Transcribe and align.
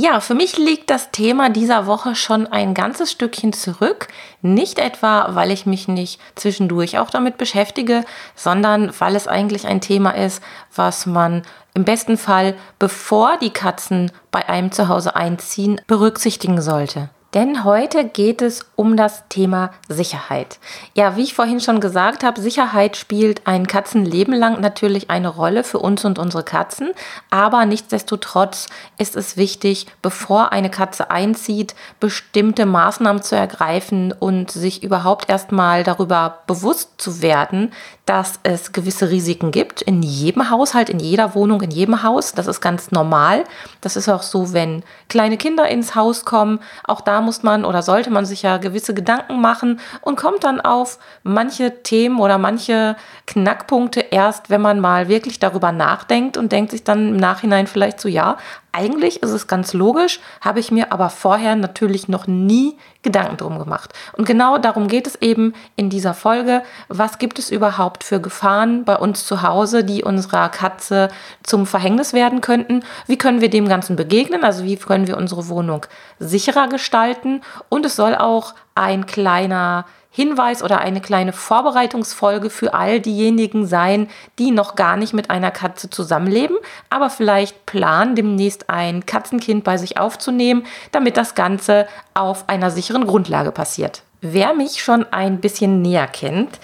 Ja, 0.00 0.20
für 0.20 0.36
mich 0.36 0.56
liegt 0.58 0.90
das 0.90 1.10
Thema 1.10 1.50
dieser 1.50 1.86
Woche 1.88 2.14
schon 2.14 2.46
ein 2.46 2.72
ganzes 2.72 3.10
Stückchen 3.10 3.52
zurück. 3.52 4.06
Nicht 4.42 4.78
etwa, 4.78 5.34
weil 5.34 5.50
ich 5.50 5.66
mich 5.66 5.88
nicht 5.88 6.20
zwischendurch 6.36 7.00
auch 7.00 7.10
damit 7.10 7.36
beschäftige, 7.36 8.04
sondern 8.36 8.92
weil 9.00 9.16
es 9.16 9.26
eigentlich 9.26 9.66
ein 9.66 9.80
Thema 9.80 10.12
ist, 10.12 10.40
was 10.72 11.06
man 11.06 11.42
im 11.74 11.82
besten 11.82 12.16
Fall, 12.16 12.54
bevor 12.78 13.38
die 13.38 13.50
Katzen 13.50 14.12
bei 14.30 14.48
einem 14.48 14.70
zu 14.70 14.86
Hause 14.86 15.16
einziehen, 15.16 15.80
berücksichtigen 15.88 16.62
sollte. 16.62 17.10
Denn 17.34 17.62
heute 17.62 18.06
geht 18.06 18.40
es 18.40 18.64
um 18.74 18.96
das 18.96 19.28
Thema 19.28 19.70
Sicherheit. 19.86 20.58
Ja, 20.94 21.16
wie 21.16 21.24
ich 21.24 21.34
vorhin 21.34 21.60
schon 21.60 21.78
gesagt 21.78 22.24
habe, 22.24 22.40
Sicherheit 22.40 22.96
spielt 22.96 23.46
ein 23.46 23.66
Katzenleben 23.66 24.32
lang 24.32 24.62
natürlich 24.62 25.10
eine 25.10 25.28
Rolle 25.28 25.62
für 25.62 25.78
uns 25.78 26.06
und 26.06 26.18
unsere 26.18 26.42
Katzen. 26.42 26.92
Aber 27.28 27.66
nichtsdestotrotz 27.66 28.68
ist 28.96 29.14
es 29.14 29.36
wichtig, 29.36 29.88
bevor 30.00 30.52
eine 30.52 30.70
Katze 30.70 31.10
einzieht, 31.10 31.74
bestimmte 32.00 32.64
Maßnahmen 32.64 33.22
zu 33.22 33.36
ergreifen 33.36 34.14
und 34.18 34.50
sich 34.50 34.82
überhaupt 34.82 35.28
erstmal 35.28 35.84
darüber 35.84 36.38
bewusst 36.46 36.92
zu 36.96 37.20
werden, 37.20 37.74
dass 38.06 38.40
es 38.42 38.72
gewisse 38.72 39.10
Risiken 39.10 39.50
gibt 39.50 39.82
in 39.82 40.02
jedem 40.02 40.48
Haushalt, 40.48 40.88
in 40.88 40.98
jeder 40.98 41.34
Wohnung, 41.34 41.60
in 41.60 41.70
jedem 41.70 42.02
Haus. 42.02 42.32
Das 42.32 42.46
ist 42.46 42.62
ganz 42.62 42.90
normal. 42.90 43.44
Das 43.82 43.96
ist 43.96 44.08
auch 44.08 44.22
so, 44.22 44.54
wenn 44.54 44.82
kleine 45.10 45.36
Kinder 45.36 45.68
ins 45.68 45.94
Haus 45.94 46.24
kommen. 46.24 46.60
Auch 46.84 47.02
da 47.02 47.17
muss 47.20 47.42
man 47.42 47.64
oder 47.64 47.82
sollte 47.82 48.10
man 48.10 48.24
sich 48.24 48.42
ja 48.42 48.56
gewisse 48.56 48.94
Gedanken 48.94 49.40
machen 49.40 49.80
und 50.00 50.16
kommt 50.16 50.44
dann 50.44 50.60
auf 50.60 50.98
manche 51.22 51.82
Themen 51.82 52.18
oder 52.20 52.38
manche 52.38 52.96
Knackpunkte 53.26 54.00
erst, 54.00 54.50
wenn 54.50 54.60
man 54.60 54.80
mal 54.80 55.08
wirklich 55.08 55.38
darüber 55.38 55.72
nachdenkt 55.72 56.36
und 56.36 56.52
denkt 56.52 56.70
sich 56.70 56.84
dann 56.84 57.08
im 57.10 57.16
Nachhinein 57.16 57.66
vielleicht 57.66 58.00
so, 58.00 58.08
ja, 58.08 58.36
eigentlich 58.72 59.22
ist 59.22 59.30
es 59.30 59.46
ganz 59.46 59.72
logisch, 59.72 60.20
habe 60.40 60.60
ich 60.60 60.70
mir 60.70 60.92
aber 60.92 61.10
vorher 61.10 61.56
natürlich 61.56 62.08
noch 62.08 62.26
nie 62.26 62.76
Gedanken 63.02 63.36
drum 63.36 63.58
gemacht. 63.58 63.92
Und 64.12 64.26
genau 64.26 64.58
darum 64.58 64.88
geht 64.88 65.06
es 65.06 65.16
eben 65.16 65.54
in 65.76 65.90
dieser 65.90 66.14
Folge. 66.14 66.62
Was 66.88 67.18
gibt 67.18 67.38
es 67.38 67.50
überhaupt 67.50 68.04
für 68.04 68.20
Gefahren 68.20 68.84
bei 68.84 68.96
uns 68.96 69.24
zu 69.24 69.42
Hause, 69.42 69.84
die 69.84 70.04
unserer 70.04 70.48
Katze 70.48 71.08
zum 71.42 71.66
Verhängnis 71.66 72.12
werden 72.12 72.40
könnten? 72.40 72.82
Wie 73.06 73.18
können 73.18 73.40
wir 73.40 73.50
dem 73.50 73.68
Ganzen 73.68 73.96
begegnen? 73.96 74.44
Also 74.44 74.64
wie 74.64 74.76
können 74.76 75.06
wir 75.06 75.16
unsere 75.16 75.48
Wohnung 75.48 75.86
sicherer 76.18 76.68
gestalten? 76.68 77.40
Und 77.68 77.86
es 77.86 77.96
soll 77.96 78.14
auch 78.14 78.54
ein 78.74 79.06
kleiner 79.06 79.86
Hinweis 80.10 80.62
oder 80.62 80.78
eine 80.80 81.00
kleine 81.00 81.32
Vorbereitungsfolge 81.32 82.50
für 82.50 82.74
all 82.74 83.00
diejenigen 83.00 83.66
sein, 83.66 84.08
die 84.38 84.50
noch 84.50 84.74
gar 84.74 84.96
nicht 84.96 85.12
mit 85.12 85.30
einer 85.30 85.50
Katze 85.50 85.90
zusammenleben, 85.90 86.56
aber 86.90 87.10
vielleicht 87.10 87.66
planen, 87.66 88.16
demnächst 88.16 88.70
ein 88.70 89.06
Katzenkind 89.06 89.64
bei 89.64 89.76
sich 89.76 89.98
aufzunehmen, 89.98 90.64
damit 90.92 91.16
das 91.16 91.34
Ganze 91.34 91.86
auf 92.14 92.48
einer 92.48 92.70
sicheren 92.70 93.06
Grundlage 93.06 93.52
passiert. 93.52 94.02
Wer 94.20 94.54
mich 94.54 94.82
schon 94.82 95.06
ein 95.12 95.40
bisschen 95.40 95.82
näher 95.82 96.08
kennt, 96.08 96.58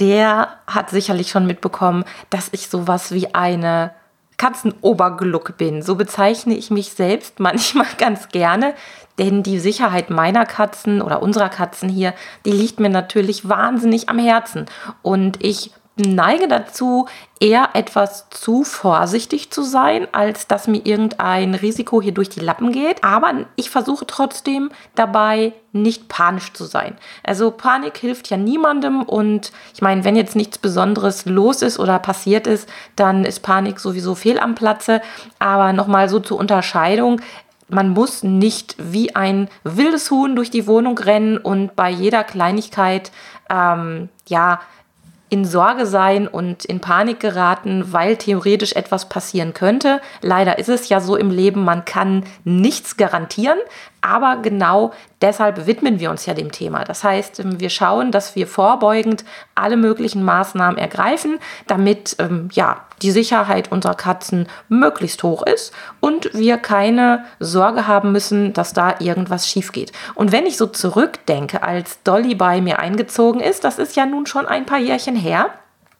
der 0.00 0.48
hat 0.66 0.90
sicherlich 0.90 1.30
schon 1.30 1.46
mitbekommen, 1.46 2.04
dass 2.30 2.48
ich 2.52 2.68
sowas 2.68 3.12
wie 3.12 3.34
eine 3.34 3.92
Katzenobergluck 4.36 5.56
bin. 5.56 5.82
So 5.82 5.94
bezeichne 5.94 6.54
ich 6.54 6.70
mich 6.70 6.90
selbst 6.90 7.40
manchmal 7.40 7.86
ganz 7.98 8.28
gerne, 8.28 8.74
denn 9.18 9.42
die 9.42 9.58
Sicherheit 9.58 10.10
meiner 10.10 10.44
Katzen 10.44 11.00
oder 11.00 11.22
unserer 11.22 11.48
Katzen 11.48 11.88
hier, 11.88 12.14
die 12.44 12.52
liegt 12.52 12.80
mir 12.80 12.90
natürlich 12.90 13.48
wahnsinnig 13.48 14.08
am 14.08 14.18
Herzen. 14.18 14.66
Und 15.02 15.42
ich 15.42 15.70
neige 15.96 16.46
dazu, 16.46 17.06
eher 17.40 17.70
etwas 17.72 18.28
zu 18.30 18.64
vorsichtig 18.64 19.50
zu 19.50 19.62
sein, 19.62 20.06
als 20.12 20.46
dass 20.46 20.68
mir 20.68 20.84
irgendein 20.84 21.54
Risiko 21.54 22.02
hier 22.02 22.12
durch 22.12 22.28
die 22.28 22.40
Lappen 22.40 22.70
geht. 22.70 23.02
Aber 23.02 23.32
ich 23.56 23.70
versuche 23.70 24.06
trotzdem 24.06 24.70
dabei 24.94 25.52
nicht 25.72 26.08
panisch 26.08 26.52
zu 26.52 26.64
sein. 26.64 26.96
Also 27.22 27.50
Panik 27.50 27.96
hilft 27.96 28.28
ja 28.28 28.36
niemandem 28.36 29.02
und 29.02 29.52
ich 29.74 29.82
meine, 29.82 30.04
wenn 30.04 30.16
jetzt 30.16 30.36
nichts 30.36 30.58
Besonderes 30.58 31.24
los 31.24 31.62
ist 31.62 31.78
oder 31.78 31.98
passiert 31.98 32.46
ist, 32.46 32.68
dann 32.94 33.24
ist 33.24 33.40
Panik 33.40 33.80
sowieso 33.80 34.14
fehl 34.14 34.38
am 34.38 34.54
Platze. 34.54 35.00
Aber 35.38 35.72
nochmal 35.72 36.08
so 36.08 36.20
zur 36.20 36.38
Unterscheidung 36.38 37.20
man 37.68 37.88
muss 37.88 38.22
nicht 38.22 38.76
wie 38.78 39.16
ein 39.16 39.48
wildes 39.64 40.10
Huhn 40.12 40.36
durch 40.36 40.50
die 40.50 40.68
Wohnung 40.68 40.96
rennen 40.98 41.36
und 41.36 41.74
bei 41.74 41.90
jeder 41.90 42.22
Kleinigkeit 42.22 43.10
ähm, 43.50 44.08
ja 44.28 44.60
in 45.28 45.44
Sorge 45.44 45.86
sein 45.86 46.28
und 46.28 46.64
in 46.64 46.80
Panik 46.80 47.20
geraten, 47.20 47.92
weil 47.92 48.16
theoretisch 48.16 48.74
etwas 48.74 49.08
passieren 49.08 49.54
könnte. 49.54 50.00
Leider 50.22 50.58
ist 50.58 50.68
es 50.68 50.88
ja 50.88 51.00
so 51.00 51.16
im 51.16 51.30
Leben, 51.30 51.64
man 51.64 51.84
kann 51.84 52.24
nichts 52.44 52.96
garantieren, 52.96 53.58
aber 54.06 54.36
genau 54.40 54.92
deshalb 55.20 55.66
widmen 55.66 55.98
wir 55.98 56.10
uns 56.10 56.26
ja 56.26 56.34
dem 56.34 56.52
Thema. 56.52 56.84
Das 56.84 57.02
heißt, 57.02 57.42
wir 57.58 57.70
schauen, 57.70 58.12
dass 58.12 58.36
wir 58.36 58.46
vorbeugend 58.46 59.24
alle 59.54 59.76
möglichen 59.76 60.22
Maßnahmen 60.22 60.78
ergreifen, 60.78 61.38
damit 61.66 62.16
ähm, 62.20 62.48
ja, 62.52 62.82
die 63.02 63.10
Sicherheit 63.10 63.72
unserer 63.72 63.94
Katzen 63.94 64.48
möglichst 64.68 65.22
hoch 65.22 65.42
ist 65.42 65.72
und 66.00 66.32
wir 66.34 66.56
keine 66.56 67.24
Sorge 67.40 67.86
haben 67.86 68.12
müssen, 68.12 68.52
dass 68.52 68.72
da 68.72 68.94
irgendwas 69.00 69.48
schief 69.48 69.72
geht. 69.72 69.92
Und 70.14 70.30
wenn 70.32 70.46
ich 70.46 70.56
so 70.56 70.66
zurückdenke, 70.66 71.62
als 71.62 72.02
Dolly 72.04 72.34
bei 72.34 72.60
mir 72.60 72.78
eingezogen 72.78 73.40
ist, 73.40 73.64
das 73.64 73.78
ist 73.78 73.96
ja 73.96 74.06
nun 74.06 74.26
schon 74.26 74.46
ein 74.46 74.66
paar 74.66 74.78
Jährchen 74.78 75.16
her, 75.16 75.50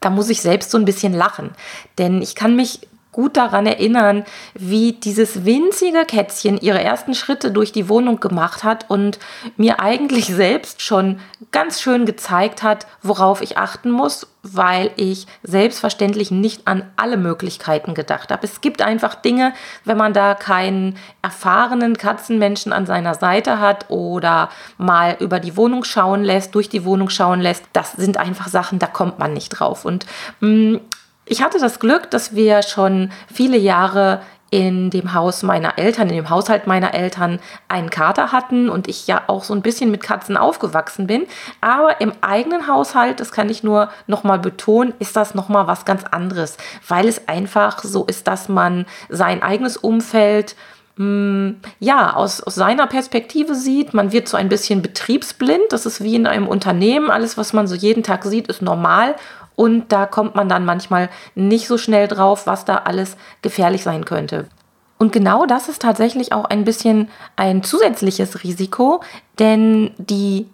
da 0.00 0.10
muss 0.10 0.30
ich 0.30 0.40
selbst 0.40 0.70
so 0.70 0.78
ein 0.78 0.84
bisschen 0.84 1.12
lachen. 1.12 1.50
Denn 1.98 2.22
ich 2.22 2.34
kann 2.34 2.54
mich 2.54 2.86
gut 3.16 3.38
daran 3.38 3.64
erinnern, 3.64 4.24
wie 4.52 4.92
dieses 4.92 5.46
winzige 5.46 6.04
Kätzchen 6.04 6.58
ihre 6.58 6.82
ersten 6.82 7.14
Schritte 7.14 7.50
durch 7.50 7.72
die 7.72 7.88
Wohnung 7.88 8.20
gemacht 8.20 8.62
hat 8.62 8.84
und 8.90 9.18
mir 9.56 9.80
eigentlich 9.80 10.26
selbst 10.26 10.82
schon 10.82 11.18
ganz 11.50 11.80
schön 11.80 12.04
gezeigt 12.04 12.62
hat, 12.62 12.86
worauf 13.02 13.40
ich 13.40 13.56
achten 13.56 13.90
muss, 13.90 14.26
weil 14.42 14.90
ich 14.96 15.26
selbstverständlich 15.42 16.30
nicht 16.30 16.68
an 16.68 16.84
alle 16.96 17.16
Möglichkeiten 17.16 17.94
gedacht 17.94 18.30
habe. 18.30 18.44
Es 18.44 18.60
gibt 18.60 18.82
einfach 18.82 19.14
Dinge, 19.14 19.54
wenn 19.84 19.96
man 19.96 20.12
da 20.12 20.34
keinen 20.34 20.98
erfahrenen 21.22 21.96
Katzenmenschen 21.96 22.70
an 22.70 22.84
seiner 22.84 23.14
Seite 23.14 23.60
hat 23.60 23.86
oder 23.88 24.50
mal 24.76 25.16
über 25.20 25.40
die 25.40 25.56
Wohnung 25.56 25.84
schauen 25.84 26.22
lässt, 26.22 26.54
durch 26.54 26.68
die 26.68 26.84
Wohnung 26.84 27.08
schauen 27.08 27.40
lässt, 27.40 27.64
das 27.72 27.92
sind 27.92 28.18
einfach 28.18 28.48
Sachen, 28.48 28.78
da 28.78 28.86
kommt 28.86 29.18
man 29.18 29.32
nicht 29.32 29.48
drauf. 29.48 29.86
Und 29.86 30.04
mh, 30.40 30.48
mm, 30.48 30.80
ich 31.26 31.42
hatte 31.42 31.58
das 31.58 31.80
Glück, 31.80 32.10
dass 32.10 32.34
wir 32.34 32.62
schon 32.62 33.10
viele 33.32 33.58
Jahre 33.58 34.20
in 34.50 34.90
dem 34.90 35.12
Haus 35.12 35.42
meiner 35.42 35.76
Eltern, 35.76 36.08
in 36.08 36.14
dem 36.14 36.30
Haushalt 36.30 36.68
meiner 36.68 36.94
Eltern 36.94 37.40
einen 37.68 37.90
Kater 37.90 38.30
hatten 38.30 38.70
und 38.70 38.86
ich 38.86 39.08
ja 39.08 39.22
auch 39.26 39.42
so 39.42 39.52
ein 39.52 39.62
bisschen 39.62 39.90
mit 39.90 40.02
Katzen 40.02 40.36
aufgewachsen 40.36 41.08
bin. 41.08 41.26
Aber 41.60 42.00
im 42.00 42.12
eigenen 42.20 42.68
Haushalt, 42.68 43.18
das 43.18 43.32
kann 43.32 43.50
ich 43.50 43.64
nur 43.64 43.90
nochmal 44.06 44.38
betonen, 44.38 44.94
ist 45.00 45.16
das 45.16 45.34
nochmal 45.34 45.66
was 45.66 45.84
ganz 45.84 46.04
anderes, 46.04 46.58
weil 46.86 47.08
es 47.08 47.26
einfach 47.26 47.82
so 47.82 48.04
ist, 48.04 48.28
dass 48.28 48.48
man 48.48 48.86
sein 49.08 49.42
eigenes 49.42 49.76
Umfeld 49.76 50.54
hm, 50.96 51.56
ja, 51.78 52.14
aus, 52.14 52.40
aus 52.40 52.54
seiner 52.54 52.86
Perspektive 52.86 53.54
sieht. 53.54 53.92
Man 53.92 54.12
wird 54.12 54.28
so 54.28 54.36
ein 54.36 54.48
bisschen 54.48 54.80
betriebsblind. 54.80 55.64
Das 55.70 55.84
ist 55.84 56.02
wie 56.02 56.14
in 56.14 56.26
einem 56.26 56.48
Unternehmen. 56.48 57.10
Alles, 57.10 57.36
was 57.36 57.52
man 57.52 57.66
so 57.66 57.74
jeden 57.74 58.02
Tag 58.02 58.24
sieht, 58.24 58.46
ist 58.46 58.62
normal. 58.62 59.16
Und 59.56 59.90
da 59.90 60.06
kommt 60.06 60.34
man 60.34 60.48
dann 60.48 60.64
manchmal 60.64 61.08
nicht 61.34 61.66
so 61.66 61.78
schnell 61.78 62.08
drauf, 62.08 62.46
was 62.46 62.64
da 62.64 62.76
alles 62.76 63.16
gefährlich 63.42 63.82
sein 63.82 64.04
könnte. 64.04 64.46
Und 64.98 65.12
genau 65.12 65.46
das 65.46 65.68
ist 65.68 65.82
tatsächlich 65.82 66.32
auch 66.32 66.44
ein 66.44 66.64
bisschen 66.64 67.08
ein 67.36 67.62
zusätzliches 67.62 68.44
Risiko, 68.44 69.02
denn 69.38 69.92
die 69.98 70.48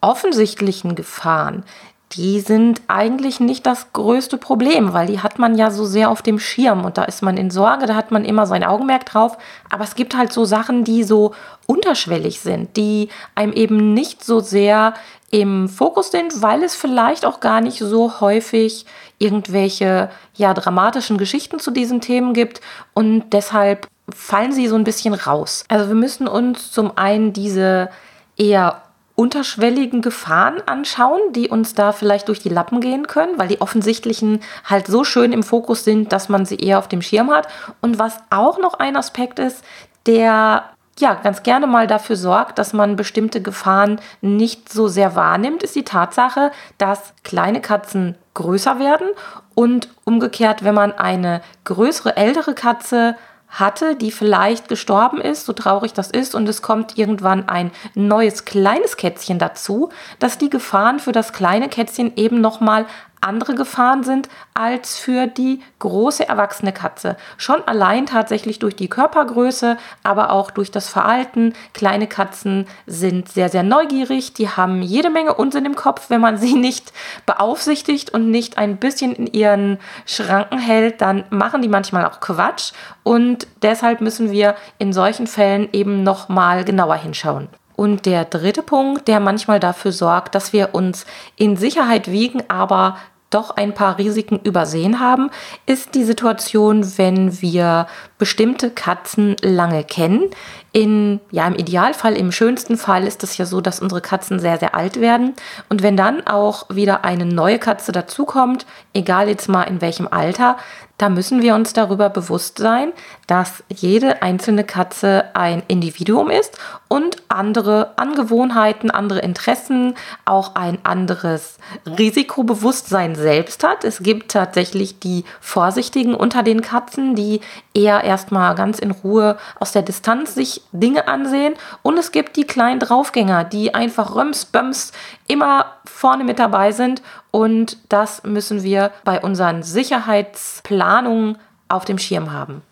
offensichtlichen 0.00 0.94
Gefahren, 0.94 1.64
die 2.12 2.40
sind 2.40 2.80
eigentlich 2.88 3.38
nicht 3.38 3.66
das 3.66 3.92
größte 3.92 4.38
Problem, 4.38 4.94
weil 4.94 5.06
die 5.08 5.20
hat 5.20 5.38
man 5.38 5.56
ja 5.58 5.70
so 5.70 5.84
sehr 5.84 6.10
auf 6.10 6.22
dem 6.22 6.38
Schirm 6.38 6.84
und 6.84 6.96
da 6.96 7.04
ist 7.04 7.22
man 7.22 7.36
in 7.36 7.50
Sorge, 7.50 7.86
da 7.86 7.94
hat 7.94 8.10
man 8.10 8.24
immer 8.24 8.46
sein 8.46 8.64
Augenmerk 8.64 9.04
drauf. 9.04 9.36
Aber 9.68 9.84
es 9.84 9.94
gibt 9.94 10.16
halt 10.16 10.32
so 10.32 10.46
Sachen, 10.46 10.84
die 10.84 11.04
so 11.04 11.34
unterschwellig 11.66 12.40
sind, 12.40 12.76
die 12.76 13.10
einem 13.34 13.52
eben 13.52 13.92
nicht 13.92 14.24
so 14.24 14.40
sehr 14.40 14.94
im 15.30 15.68
Fokus 15.68 16.10
sind, 16.10 16.40
weil 16.40 16.62
es 16.62 16.74
vielleicht 16.74 17.26
auch 17.26 17.40
gar 17.40 17.60
nicht 17.60 17.78
so 17.78 18.20
häufig 18.20 18.86
irgendwelche 19.18 20.08
ja 20.34 20.54
dramatischen 20.54 21.18
Geschichten 21.18 21.58
zu 21.58 21.70
diesen 21.70 22.00
Themen 22.00 22.32
gibt 22.32 22.62
und 22.94 23.24
deshalb 23.32 23.86
fallen 24.14 24.52
sie 24.52 24.68
so 24.68 24.76
ein 24.76 24.84
bisschen 24.84 25.12
raus. 25.12 25.64
Also 25.68 25.88
wir 25.88 25.94
müssen 25.94 26.26
uns 26.26 26.70
zum 26.70 26.96
einen 26.96 27.34
diese 27.34 27.90
eher 28.38 28.80
unterschwelligen 29.18 30.00
Gefahren 30.00 30.62
anschauen, 30.66 31.18
die 31.32 31.48
uns 31.48 31.74
da 31.74 31.90
vielleicht 31.90 32.28
durch 32.28 32.38
die 32.38 32.50
Lappen 32.50 32.80
gehen 32.80 33.08
können, 33.08 33.36
weil 33.36 33.48
die 33.48 33.60
offensichtlichen 33.60 34.38
halt 34.64 34.86
so 34.86 35.02
schön 35.02 35.32
im 35.32 35.42
Fokus 35.42 35.82
sind, 35.82 36.12
dass 36.12 36.28
man 36.28 36.46
sie 36.46 36.54
eher 36.54 36.78
auf 36.78 36.86
dem 36.86 37.02
Schirm 37.02 37.28
hat. 37.32 37.48
Und 37.80 37.98
was 37.98 38.18
auch 38.30 38.60
noch 38.60 38.74
ein 38.74 38.96
Aspekt 38.96 39.40
ist, 39.40 39.64
der 40.06 40.70
ja 41.00 41.14
ganz 41.14 41.42
gerne 41.42 41.66
mal 41.66 41.88
dafür 41.88 42.14
sorgt, 42.14 42.60
dass 42.60 42.72
man 42.72 42.94
bestimmte 42.94 43.42
Gefahren 43.42 44.00
nicht 44.20 44.72
so 44.72 44.86
sehr 44.86 45.16
wahrnimmt, 45.16 45.64
ist 45.64 45.74
die 45.74 45.84
Tatsache, 45.84 46.52
dass 46.78 47.12
kleine 47.24 47.60
Katzen 47.60 48.14
größer 48.34 48.78
werden 48.78 49.08
und 49.56 49.88
umgekehrt, 50.04 50.62
wenn 50.62 50.76
man 50.76 50.92
eine 50.92 51.40
größere, 51.64 52.16
ältere 52.16 52.54
Katze 52.54 53.16
hatte, 53.48 53.96
die 53.96 54.10
vielleicht 54.10 54.68
gestorben 54.68 55.20
ist, 55.20 55.46
so 55.46 55.52
traurig 55.52 55.92
das 55.92 56.10
ist, 56.10 56.34
und 56.34 56.48
es 56.48 56.62
kommt 56.62 56.98
irgendwann 56.98 57.48
ein 57.48 57.70
neues 57.94 58.44
kleines 58.44 58.96
Kätzchen 58.96 59.38
dazu, 59.38 59.90
dass 60.18 60.38
die 60.38 60.50
Gefahren 60.50 60.98
für 61.00 61.12
das 61.12 61.32
kleine 61.32 61.68
Kätzchen 61.68 62.12
eben 62.16 62.40
nochmal 62.40 62.86
andere 63.20 63.54
Gefahren 63.54 64.04
sind 64.04 64.28
als 64.54 64.98
für 64.98 65.26
die 65.26 65.60
große 65.78 66.28
erwachsene 66.28 66.72
Katze. 66.72 67.16
Schon 67.36 67.62
allein 67.66 68.06
tatsächlich 68.06 68.58
durch 68.58 68.76
die 68.76 68.88
Körpergröße, 68.88 69.76
aber 70.02 70.30
auch 70.30 70.50
durch 70.50 70.70
das 70.70 70.88
Verhalten. 70.88 71.52
Kleine 71.74 72.06
Katzen 72.06 72.66
sind 72.86 73.28
sehr, 73.28 73.48
sehr 73.48 73.62
neugierig. 73.62 74.34
Die 74.34 74.48
haben 74.48 74.82
jede 74.82 75.10
Menge 75.10 75.34
Unsinn 75.34 75.64
im 75.64 75.76
Kopf. 75.76 76.10
Wenn 76.10 76.20
man 76.20 76.36
sie 76.38 76.54
nicht 76.54 76.92
beaufsichtigt 77.26 78.10
und 78.10 78.30
nicht 78.30 78.58
ein 78.58 78.76
bisschen 78.76 79.14
in 79.14 79.26
ihren 79.26 79.78
Schranken 80.06 80.58
hält, 80.58 81.00
dann 81.00 81.24
machen 81.30 81.62
die 81.62 81.68
manchmal 81.68 82.04
auch 82.06 82.20
Quatsch. 82.20 82.72
Und 83.02 83.46
deshalb 83.62 84.00
müssen 84.00 84.30
wir 84.30 84.54
in 84.78 84.92
solchen 84.92 85.26
Fällen 85.26 85.68
eben 85.72 86.02
nochmal 86.02 86.64
genauer 86.64 86.96
hinschauen. 86.96 87.48
Und 87.78 88.06
der 88.06 88.24
dritte 88.24 88.64
Punkt, 88.64 89.06
der 89.06 89.20
manchmal 89.20 89.60
dafür 89.60 89.92
sorgt, 89.92 90.34
dass 90.34 90.52
wir 90.52 90.70
uns 90.74 91.06
in 91.36 91.56
Sicherheit 91.56 92.10
wiegen, 92.10 92.42
aber 92.48 92.96
doch 93.30 93.50
ein 93.50 93.72
paar 93.72 93.98
Risiken 93.98 94.40
übersehen 94.42 94.98
haben, 94.98 95.30
ist 95.64 95.94
die 95.94 96.02
Situation, 96.02 96.98
wenn 96.98 97.40
wir 97.40 97.86
bestimmte 98.18 98.70
Katzen 98.70 99.36
lange 99.42 99.84
kennen. 99.84 100.30
In, 100.72 101.20
ja, 101.30 101.46
im 101.46 101.54
Idealfall, 101.54 102.14
im 102.14 102.30
schönsten 102.30 102.76
Fall 102.76 103.06
ist 103.06 103.22
es 103.24 103.38
ja 103.38 103.46
so, 103.46 103.60
dass 103.60 103.80
unsere 103.80 104.00
Katzen 104.00 104.38
sehr, 104.38 104.58
sehr 104.58 104.74
alt 104.74 105.00
werden. 105.00 105.34
Und 105.68 105.82
wenn 105.82 105.96
dann 105.96 106.26
auch 106.26 106.66
wieder 106.68 107.04
eine 107.04 107.24
neue 107.24 107.58
Katze 107.58 107.92
dazukommt, 107.92 108.66
egal 108.92 109.28
jetzt 109.28 109.48
mal 109.48 109.62
in 109.62 109.80
welchem 109.80 110.08
Alter, 110.08 110.56
da 110.98 111.08
müssen 111.08 111.42
wir 111.42 111.54
uns 111.54 111.72
darüber 111.72 112.10
bewusst 112.10 112.58
sein, 112.58 112.92
dass 113.28 113.62
jede 113.72 114.20
einzelne 114.20 114.64
Katze 114.64 115.26
ein 115.34 115.62
Individuum 115.68 116.28
ist 116.28 116.58
und 116.88 117.22
andere 117.28 117.92
Angewohnheiten, 117.96 118.90
andere 118.90 119.20
Interessen, 119.20 119.94
auch 120.24 120.56
ein 120.56 120.78
anderes 120.82 121.58
Risikobewusstsein 121.86 123.14
selbst 123.14 123.62
hat. 123.62 123.84
Es 123.84 124.02
gibt 124.02 124.32
tatsächlich 124.32 124.98
die 124.98 125.24
Vorsichtigen 125.40 126.14
unter 126.14 126.42
den 126.42 126.62
Katzen, 126.62 127.14
die 127.14 127.42
eher 127.74 128.02
erstmal 128.08 128.54
ganz 128.54 128.78
in 128.78 128.90
Ruhe 128.90 129.36
aus 129.60 129.72
der 129.72 129.82
Distanz 129.82 130.34
sich 130.34 130.62
Dinge 130.72 131.06
ansehen. 131.06 131.54
Und 131.82 131.98
es 131.98 132.10
gibt 132.10 132.36
die 132.36 132.46
kleinen 132.46 132.80
Draufgänger, 132.80 133.44
die 133.44 133.74
einfach 133.74 134.16
röms, 134.16 134.46
böms 134.46 134.92
immer 135.28 135.66
vorne 135.84 136.24
mit 136.24 136.38
dabei 136.38 136.72
sind. 136.72 137.02
Und 137.30 137.76
das 137.88 138.24
müssen 138.24 138.62
wir 138.62 138.90
bei 139.04 139.20
unseren 139.20 139.62
Sicherheitsplanungen 139.62 141.38
auf 141.68 141.84
dem 141.84 141.98
Schirm 141.98 142.32
haben. 142.32 142.62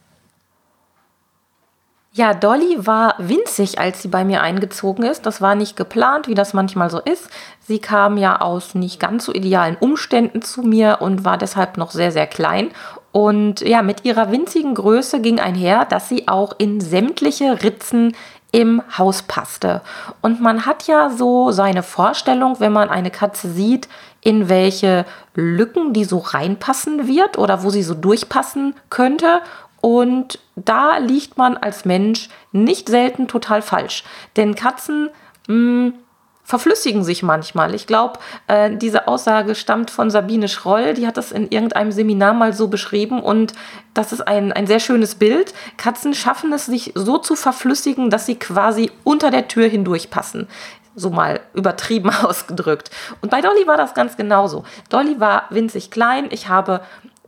Ja, 2.16 2.32
Dolly 2.32 2.86
war 2.86 3.14
winzig, 3.18 3.78
als 3.78 4.00
sie 4.00 4.08
bei 4.08 4.24
mir 4.24 4.40
eingezogen 4.40 5.04
ist. 5.04 5.26
Das 5.26 5.42
war 5.42 5.54
nicht 5.54 5.76
geplant, 5.76 6.28
wie 6.28 6.34
das 6.34 6.54
manchmal 6.54 6.88
so 6.88 6.98
ist. 6.98 7.28
Sie 7.60 7.78
kam 7.78 8.16
ja 8.16 8.40
aus 8.40 8.74
nicht 8.74 8.98
ganz 8.98 9.26
so 9.26 9.34
idealen 9.34 9.76
Umständen 9.76 10.40
zu 10.40 10.62
mir 10.62 10.98
und 11.00 11.26
war 11.26 11.36
deshalb 11.36 11.76
noch 11.76 11.90
sehr, 11.90 12.12
sehr 12.12 12.26
klein. 12.26 12.70
Und 13.16 13.62
ja, 13.62 13.80
mit 13.80 14.04
ihrer 14.04 14.30
winzigen 14.30 14.74
Größe 14.74 15.22
ging 15.22 15.40
einher, 15.40 15.86
dass 15.86 16.10
sie 16.10 16.28
auch 16.28 16.52
in 16.58 16.82
sämtliche 16.82 17.62
Ritzen 17.62 18.14
im 18.52 18.82
Haus 18.98 19.22
passte. 19.22 19.80
Und 20.20 20.42
man 20.42 20.66
hat 20.66 20.86
ja 20.86 21.08
so 21.08 21.50
seine 21.50 21.82
Vorstellung, 21.82 22.60
wenn 22.60 22.74
man 22.74 22.90
eine 22.90 23.10
Katze 23.10 23.48
sieht, 23.48 23.88
in 24.20 24.50
welche 24.50 25.06
Lücken 25.34 25.94
die 25.94 26.04
so 26.04 26.18
reinpassen 26.18 27.08
wird 27.08 27.38
oder 27.38 27.62
wo 27.62 27.70
sie 27.70 27.82
so 27.82 27.94
durchpassen 27.94 28.74
könnte. 28.90 29.40
Und 29.80 30.38
da 30.54 30.98
liegt 30.98 31.38
man 31.38 31.56
als 31.56 31.86
Mensch 31.86 32.28
nicht 32.52 32.90
selten 32.90 33.28
total 33.28 33.62
falsch. 33.62 34.04
Denn 34.36 34.54
Katzen 34.54 35.08
mh, 35.48 35.54
hm, 35.54 35.94
verflüssigen 36.46 37.02
sich 37.02 37.24
manchmal. 37.24 37.74
Ich 37.74 37.88
glaube, 37.88 38.20
äh, 38.46 38.70
diese 38.76 39.08
Aussage 39.08 39.56
stammt 39.56 39.90
von 39.90 40.10
Sabine 40.10 40.46
Schroll, 40.48 40.94
die 40.94 41.06
hat 41.06 41.16
das 41.16 41.32
in 41.32 41.50
irgendeinem 41.50 41.90
Seminar 41.90 42.34
mal 42.34 42.52
so 42.52 42.68
beschrieben 42.68 43.20
und 43.20 43.52
das 43.94 44.12
ist 44.12 44.20
ein, 44.20 44.52
ein 44.52 44.68
sehr 44.68 44.78
schönes 44.78 45.16
Bild. 45.16 45.52
Katzen 45.76 46.14
schaffen 46.14 46.52
es 46.52 46.66
sich 46.66 46.92
so 46.94 47.18
zu 47.18 47.34
verflüssigen, 47.34 48.10
dass 48.10 48.26
sie 48.26 48.36
quasi 48.36 48.92
unter 49.02 49.32
der 49.32 49.48
Tür 49.48 49.66
hindurch 49.66 50.08
passen 50.08 50.46
so 50.98 51.10
mal 51.10 51.40
übertrieben 51.52 52.08
ausgedrückt. 52.22 52.90
Und 53.20 53.30
bei 53.30 53.42
Dolly 53.42 53.66
war 53.66 53.76
das 53.76 53.92
ganz 53.92 54.16
genauso. 54.16 54.64
Dolly 54.88 55.20
war 55.20 55.44
winzig 55.50 55.90
klein. 55.90 56.28
Ich 56.30 56.48
habe 56.48 56.80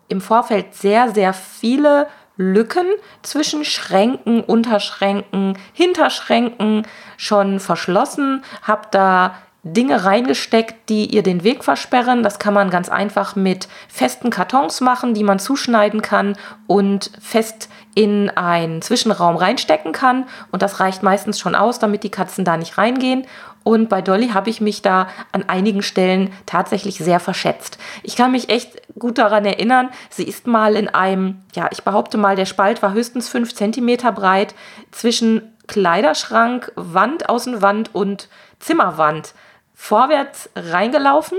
im 0.09 0.23
Vorfeld 0.23 0.75
sehr, 0.75 1.11
sehr 1.11 1.35
viele 1.35 2.07
Lücken 2.39 2.87
zwischen 3.23 3.65
Schränken, 3.65 4.43
Unterschränken, 4.43 5.59
Hinterschränken 5.75 6.87
schon 7.17 7.61
verschlossen, 7.61 8.43
habe 8.63 8.83
da 8.93 9.35
Dinge 9.65 10.05
reingesteckt, 10.05 10.89
die 10.89 11.07
ihr 11.07 11.25
den 11.25 11.43
Weg 11.43 11.65
versperren. 11.65 12.23
Das 12.23 12.39
kann 12.39 12.55
man 12.55 12.71
ganz 12.71 12.89
einfach 12.89 13.35
mit 13.35 13.69
festen 13.89 14.31
Kartons 14.31 14.81
machen, 14.81 15.15
die 15.15 15.25
man 15.25 15.41
zuschneiden 15.41 16.01
kann 16.01 16.37
und 16.69 17.11
fest 17.21 17.69
in 17.95 18.31
einen 18.31 18.83
Zwischenraum 18.83 19.37
reinstecken 19.37 19.91
kann. 19.91 20.27
Und 20.53 20.63
das 20.63 20.79
reicht 20.79 21.03
meistens 21.03 21.41
schon 21.41 21.57
aus, 21.57 21.81
damit 21.81 22.05
die 22.05 22.11
Katzen 22.11 22.45
da 22.45 22.57
nicht 22.57 22.79
reingehen. 22.79 23.27
Und 23.69 23.91
bei 23.91 24.01
Dolly 24.01 24.29
habe 24.29 24.49
ich 24.49 24.63
mich 24.63 24.81
da 24.81 25.09
an 25.31 25.45
einigen 25.47 25.83
Stellen 25.83 26.33
tatsächlich 26.47 26.97
sehr 26.97 27.21
verschätzt. 27.21 27.77
Ich 28.03 28.17
kann 28.17 28.33
mich 28.33 28.49
echt 28.49 28.81
gut 28.99 29.19
daran 29.19 29.45
erinnern, 29.45 29.91
sie 30.09 30.23
ist 30.23 30.47
mal 30.47 30.75
in 30.75 30.89
einem, 30.89 31.43
ja, 31.55 31.69
ich 31.71 31.83
behaupte 31.83 32.17
mal, 32.17 32.35
der 32.35 32.47
Spalt 32.47 32.81
war 32.81 32.95
höchstens 32.95 33.29
fünf 33.29 33.55
Zentimeter 33.55 34.11
breit 34.11 34.55
zwischen 34.91 35.55
Kleiderschrank, 35.67 36.73
Wand, 36.77 37.29
Außenwand 37.29 37.95
und 37.95 38.31
Zimmerwand 38.59 39.35
vorwärts 39.75 40.49
reingelaufen 40.57 41.37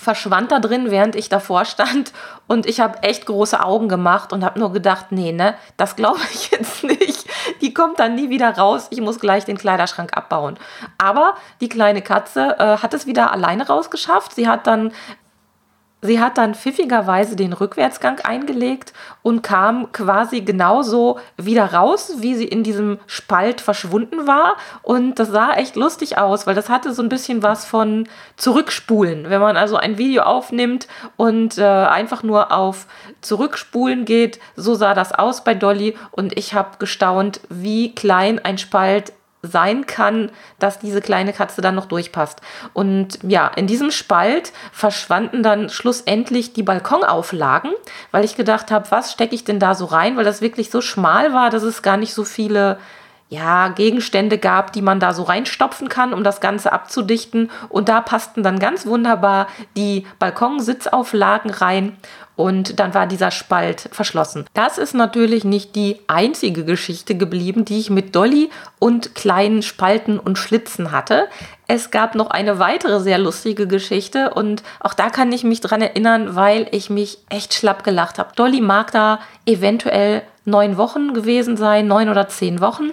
verschwand 0.00 0.50
da 0.50 0.60
drin, 0.60 0.90
während 0.90 1.14
ich 1.14 1.28
davor 1.28 1.66
stand 1.66 2.12
und 2.46 2.64
ich 2.64 2.80
habe 2.80 3.02
echt 3.02 3.26
große 3.26 3.62
Augen 3.62 3.88
gemacht 3.88 4.32
und 4.32 4.42
habe 4.44 4.58
nur 4.58 4.72
gedacht, 4.72 5.06
nee, 5.10 5.30
ne, 5.30 5.54
das 5.76 5.94
glaube 5.94 6.20
ich 6.32 6.50
jetzt 6.50 6.82
nicht. 6.82 7.26
Die 7.60 7.74
kommt 7.74 8.00
dann 8.00 8.14
nie 8.14 8.30
wieder 8.30 8.56
raus. 8.56 8.88
Ich 8.90 9.00
muss 9.00 9.20
gleich 9.20 9.44
den 9.44 9.58
Kleiderschrank 9.58 10.16
abbauen. 10.16 10.58
Aber 10.96 11.34
die 11.60 11.68
kleine 11.68 12.00
Katze 12.00 12.56
äh, 12.58 12.78
hat 12.78 12.94
es 12.94 13.06
wieder 13.06 13.30
alleine 13.32 13.66
rausgeschafft. 13.66 14.34
Sie 14.34 14.48
hat 14.48 14.66
dann 14.66 14.92
Sie 16.02 16.20
hat 16.20 16.38
dann 16.38 16.54
pfiffigerweise 16.54 17.36
den 17.36 17.52
Rückwärtsgang 17.52 18.20
eingelegt 18.20 18.92
und 19.22 19.42
kam 19.42 19.92
quasi 19.92 20.40
genauso 20.40 21.18
wieder 21.36 21.74
raus, 21.74 22.14
wie 22.18 22.34
sie 22.34 22.46
in 22.46 22.62
diesem 22.62 22.98
Spalt 23.06 23.60
verschwunden 23.60 24.26
war. 24.26 24.56
Und 24.82 25.18
das 25.18 25.28
sah 25.28 25.52
echt 25.52 25.76
lustig 25.76 26.16
aus, 26.16 26.46
weil 26.46 26.54
das 26.54 26.70
hatte 26.70 26.94
so 26.94 27.02
ein 27.02 27.10
bisschen 27.10 27.42
was 27.42 27.66
von 27.66 28.08
Zurückspulen. 28.36 29.28
Wenn 29.28 29.40
man 29.40 29.58
also 29.58 29.76
ein 29.76 29.98
Video 29.98 30.22
aufnimmt 30.22 30.88
und 31.16 31.58
äh, 31.58 31.64
einfach 31.64 32.22
nur 32.22 32.50
auf 32.52 32.86
Zurückspulen 33.20 34.06
geht, 34.06 34.40
so 34.56 34.74
sah 34.74 34.94
das 34.94 35.12
aus 35.12 35.44
bei 35.44 35.54
Dolly. 35.54 35.96
Und 36.12 36.38
ich 36.38 36.54
habe 36.54 36.78
gestaunt, 36.78 37.40
wie 37.50 37.94
klein 37.94 38.38
ein 38.42 38.56
Spalt 38.56 39.12
sein 39.42 39.86
kann, 39.86 40.30
dass 40.58 40.78
diese 40.78 41.00
kleine 41.00 41.32
Katze 41.32 41.62
dann 41.62 41.74
noch 41.74 41.86
durchpasst. 41.86 42.40
Und 42.74 43.18
ja, 43.22 43.48
in 43.48 43.66
diesem 43.66 43.90
Spalt 43.90 44.52
verschwanden 44.72 45.42
dann 45.42 45.70
schlussendlich 45.70 46.52
die 46.52 46.62
Balkonauflagen, 46.62 47.72
weil 48.10 48.24
ich 48.24 48.36
gedacht 48.36 48.70
habe, 48.70 48.90
was 48.90 49.12
stecke 49.12 49.34
ich 49.34 49.44
denn 49.44 49.58
da 49.58 49.74
so 49.74 49.86
rein, 49.86 50.16
weil 50.16 50.24
das 50.24 50.42
wirklich 50.42 50.70
so 50.70 50.80
schmal 50.80 51.32
war, 51.32 51.50
dass 51.50 51.62
es 51.62 51.82
gar 51.82 51.96
nicht 51.96 52.12
so 52.12 52.24
viele 52.24 52.78
ja, 53.30 53.68
Gegenstände 53.68 54.38
gab, 54.38 54.72
die 54.72 54.82
man 54.82 54.98
da 54.98 55.14
so 55.14 55.22
reinstopfen 55.22 55.88
kann, 55.88 56.12
um 56.12 56.24
das 56.24 56.40
Ganze 56.40 56.72
abzudichten. 56.72 57.50
Und 57.68 57.88
da 57.88 58.00
passten 58.00 58.42
dann 58.42 58.58
ganz 58.58 58.86
wunderbar 58.86 59.46
die 59.76 60.04
Balkonsitzauflagen 60.18 61.50
rein 61.52 61.96
und 62.34 62.80
dann 62.80 62.92
war 62.92 63.06
dieser 63.06 63.30
Spalt 63.30 63.88
verschlossen. 63.92 64.46
Das 64.54 64.78
ist 64.78 64.94
natürlich 64.94 65.44
nicht 65.44 65.76
die 65.76 66.00
einzige 66.08 66.64
Geschichte 66.64 67.14
geblieben, 67.14 67.64
die 67.64 67.78
ich 67.78 67.90
mit 67.90 68.16
Dolly 68.16 68.50
und 68.78 69.14
kleinen 69.14 69.62
Spalten 69.62 70.18
und 70.18 70.36
Schlitzen 70.38 70.90
hatte. 70.90 71.28
Es 71.72 71.92
gab 71.92 72.16
noch 72.16 72.30
eine 72.30 72.58
weitere 72.58 72.98
sehr 72.98 73.16
lustige 73.16 73.68
Geschichte 73.68 74.34
und 74.34 74.64
auch 74.80 74.92
da 74.92 75.08
kann 75.08 75.30
ich 75.30 75.44
mich 75.44 75.60
dran 75.60 75.80
erinnern, 75.80 76.34
weil 76.34 76.66
ich 76.72 76.90
mich 76.90 77.18
echt 77.28 77.54
schlapp 77.54 77.84
gelacht 77.84 78.18
habe. 78.18 78.34
Dolly 78.34 78.60
mag 78.60 78.90
da 78.90 79.20
eventuell 79.46 80.22
neun 80.44 80.76
Wochen 80.76 81.14
gewesen 81.14 81.56
sein, 81.56 81.86
neun 81.86 82.08
oder 82.08 82.26
zehn 82.26 82.60
Wochen. 82.60 82.90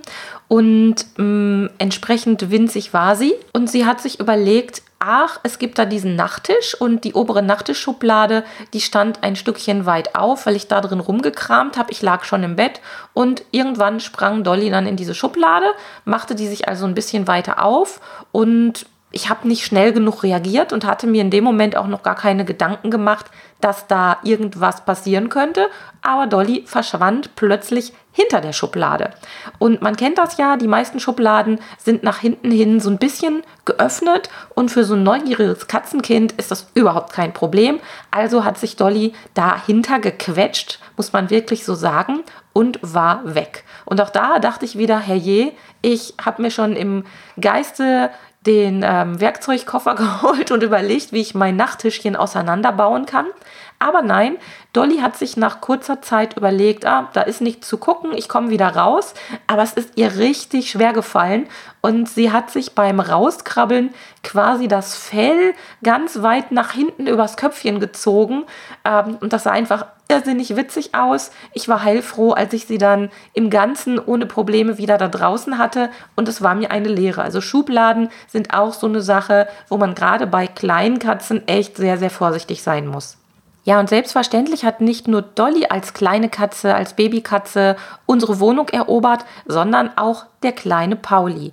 Und 0.48 1.08
mh, 1.18 1.24
mm, 1.24 1.70
entsprechend 1.80 2.52
winzig 2.52 2.94
war 2.94 3.16
sie. 3.16 3.34
Und 3.52 3.68
sie 3.68 3.88
hat 3.88 4.00
sich 4.00 4.20
überlegt, 4.20 4.84
ach, 5.00 5.40
es 5.44 5.60
gibt 5.60 5.78
da 5.78 5.86
diesen 5.86 6.16
Nachttisch 6.16 6.76
und 6.80 7.04
die 7.04 7.14
obere 7.14 7.44
Nachttischschublade, 7.44 8.44
die 8.74 8.82
stand 8.82 9.24
ein 9.24 9.36
Stückchen 9.36 9.86
weit 9.86 10.16
auf, 10.16 10.46
weil 10.46 10.56
ich 10.56 10.68
da 10.68 10.82
drin 10.82 11.00
rumgekramt 11.00 11.78
habe. 11.78 11.92
Ich 11.92 12.02
lag 12.02 12.24
schon 12.24 12.44
im 12.44 12.56
Bett 12.56 12.82
und 13.14 13.44
irgendwann 13.52 14.00
sprang 14.00 14.44
Dolly 14.44 14.70
dann 14.70 14.88
in 14.88 14.96
diese 14.96 15.16
Schublade, 15.16 15.68
machte 16.06 16.36
die 16.36 16.48
sich 16.48 16.68
also 16.68 16.86
ein 16.86 16.96
bisschen 16.96 17.28
weiter 17.28 17.64
auf 17.64 18.00
und 18.32 18.86
ich 19.12 19.30
habe 19.30 19.48
nicht 19.48 19.66
schnell 19.66 19.94
genug 19.94 20.24
reagiert 20.24 20.74
und 20.74 20.86
hatte 20.86 21.08
mir 21.08 21.22
in 21.22 21.32
dem 21.32 21.44
Moment 21.44 21.78
auch 21.78 21.88
noch 21.88 22.04
gar 22.04 22.16
keine 22.16 22.44
Gedanken 22.44 22.92
gemacht, 22.92 23.28
dass 23.62 23.88
da 23.88 24.18
irgendwas 24.24 24.84
passieren 24.84 25.30
könnte. 25.30 25.68
Aber 26.02 26.28
Dolly 26.28 26.64
verschwand 26.68 27.36
plötzlich 27.36 27.94
hinter 28.12 28.42
der 28.42 28.52
Schublade. 28.52 29.12
Und 29.60 29.82
man 29.82 29.96
kennt 29.96 30.18
das 30.18 30.38
ja, 30.38 30.58
die 30.58 30.68
meisten 30.68 31.00
Schubladen 31.00 31.60
sind 31.78 32.04
nach 32.04 32.18
hinten 32.18 32.52
hin 32.52 32.80
so 32.80 32.90
ein 32.90 32.98
bisschen 32.98 33.44
geöffnet 33.64 34.30
und 34.56 34.72
für 34.72 34.84
so 34.84 34.96
ein 34.96 35.04
neugieriges 35.04 35.68
Katzenkind 35.68 36.34
ist 36.34 36.52
das 36.52 36.68
überhaupt 36.74 37.14
kein 37.14 37.32
Problem. 37.32 37.80
Also 38.12 38.44
hat 38.44 38.58
sich 38.58 38.76
Dolly 38.76 39.14
dahinter 39.36 40.00
gequetscht, 40.00 40.80
muss 40.98 41.14
man 41.14 41.30
wirklich 41.30 41.64
so 41.64 41.76
sagen, 41.76 42.24
und 42.54 42.80
war 42.82 43.36
weg. 43.36 43.66
Und 43.86 44.02
auch 44.02 44.10
da 44.10 44.40
dachte 44.40 44.66
ich 44.66 44.80
wieder, 44.80 45.00
herrje, 45.00 45.52
ich 45.84 46.16
habe 46.20 46.42
mir 46.42 46.50
schon 46.50 46.76
im 46.76 47.06
Geiste 47.40 48.10
den 48.48 48.84
ähm, 48.84 49.20
Werkzeugkoffer 49.20 49.96
geholt 50.22 50.50
und 50.50 50.64
überlegt, 50.64 51.12
wie 51.12 51.22
ich 51.22 51.36
mein 51.36 51.56
Nachttischchen 51.56 52.16
auseinanderbauen 52.16 53.06
kann. 53.06 53.28
Aber 53.80 54.02
nein, 54.02 54.38
Dolly 54.74 54.98
hat 54.98 55.18
sich 55.18 55.38
nach 55.38 55.62
kurzer 55.62 56.02
Zeit 56.02 56.36
überlegt, 56.36 56.86
ah, 56.88 57.10
da 57.14 57.22
ist 57.22 57.42
nichts 57.42 57.68
zu 57.68 57.78
gucken, 57.78 58.12
ich 58.16 58.28
komme 58.28 58.50
wieder 58.50 58.70
raus. 58.70 59.14
Aber 59.46 59.62
es 59.62 59.74
ist 59.74 59.92
ihr 59.96 60.16
richtig 60.16 60.72
schwer 60.72 60.94
gefallen 60.94 61.48
und 61.82 62.10
sie 62.10 62.32
hat 62.32 62.50
sich 62.50 62.74
beim 62.74 63.00
Rauskrabbeln 63.00 63.94
quasi 64.24 64.68
das 64.68 64.96
Fell 64.96 65.54
ganz 65.84 66.24
weit 66.24 66.52
nach 66.52 66.72
hinten 66.72 67.06
übers 67.06 67.38
Köpfchen 67.38 67.80
gezogen. 67.80 68.46
Ähm, 68.84 69.18
und 69.22 69.32
das 69.32 69.44
sah 69.44 69.52
einfach 69.52 69.86
irrsinnig 70.10 70.56
witzig 70.56 70.96
aus. 70.96 71.32
Ich 71.54 71.68
war 71.68 71.84
heilfroh, 71.84 72.32
als 72.32 72.54
ich 72.54 72.66
sie 72.66 72.78
dann 72.78 73.10
im 73.34 73.50
Ganzen 73.50 74.00
ohne 74.00 74.26
Probleme 74.26 74.78
wieder 74.78 74.98
da 74.98 75.08
draußen 75.08 75.58
hatte 75.58 75.90
und 76.16 76.28
es 76.28 76.42
war 76.42 76.56
mir 76.56 76.72
eine 76.72 76.90
Lehre. 76.90 77.22
Also 77.22 77.42
Schubladen 77.42 78.10
sind 78.28 78.54
auch 78.54 78.74
so 78.74 78.88
eine 78.88 79.02
Sache, 79.02 79.48
wo 79.70 79.78
man 79.78 79.96
gerade 79.96 80.28
bei 80.28 80.48
kleinen 80.48 81.00
Katzen 81.00 81.48
echt 81.48 81.78
sehr, 81.78 81.98
sehr 81.98 82.10
vorsichtig 82.10 82.64
sein 82.64 82.88
muss. 82.88 83.18
Ja, 83.68 83.82
und 83.82 83.90
selbstverständlich 83.90 84.64
hat 84.64 84.80
nicht 84.80 85.10
nur 85.10 85.22
Dolly 85.22 85.66
als 85.70 85.94
kleine 85.94 86.30
Katze, 86.30 86.74
als 86.74 86.94
Babykatze 86.94 87.76
unsere 88.06 88.40
Wohnung 88.40 88.70
erobert, 88.70 89.26
sondern 89.46 89.90
auch 89.98 90.26
der 90.42 90.54
kleine 90.54 90.96
Pauli. 90.96 91.52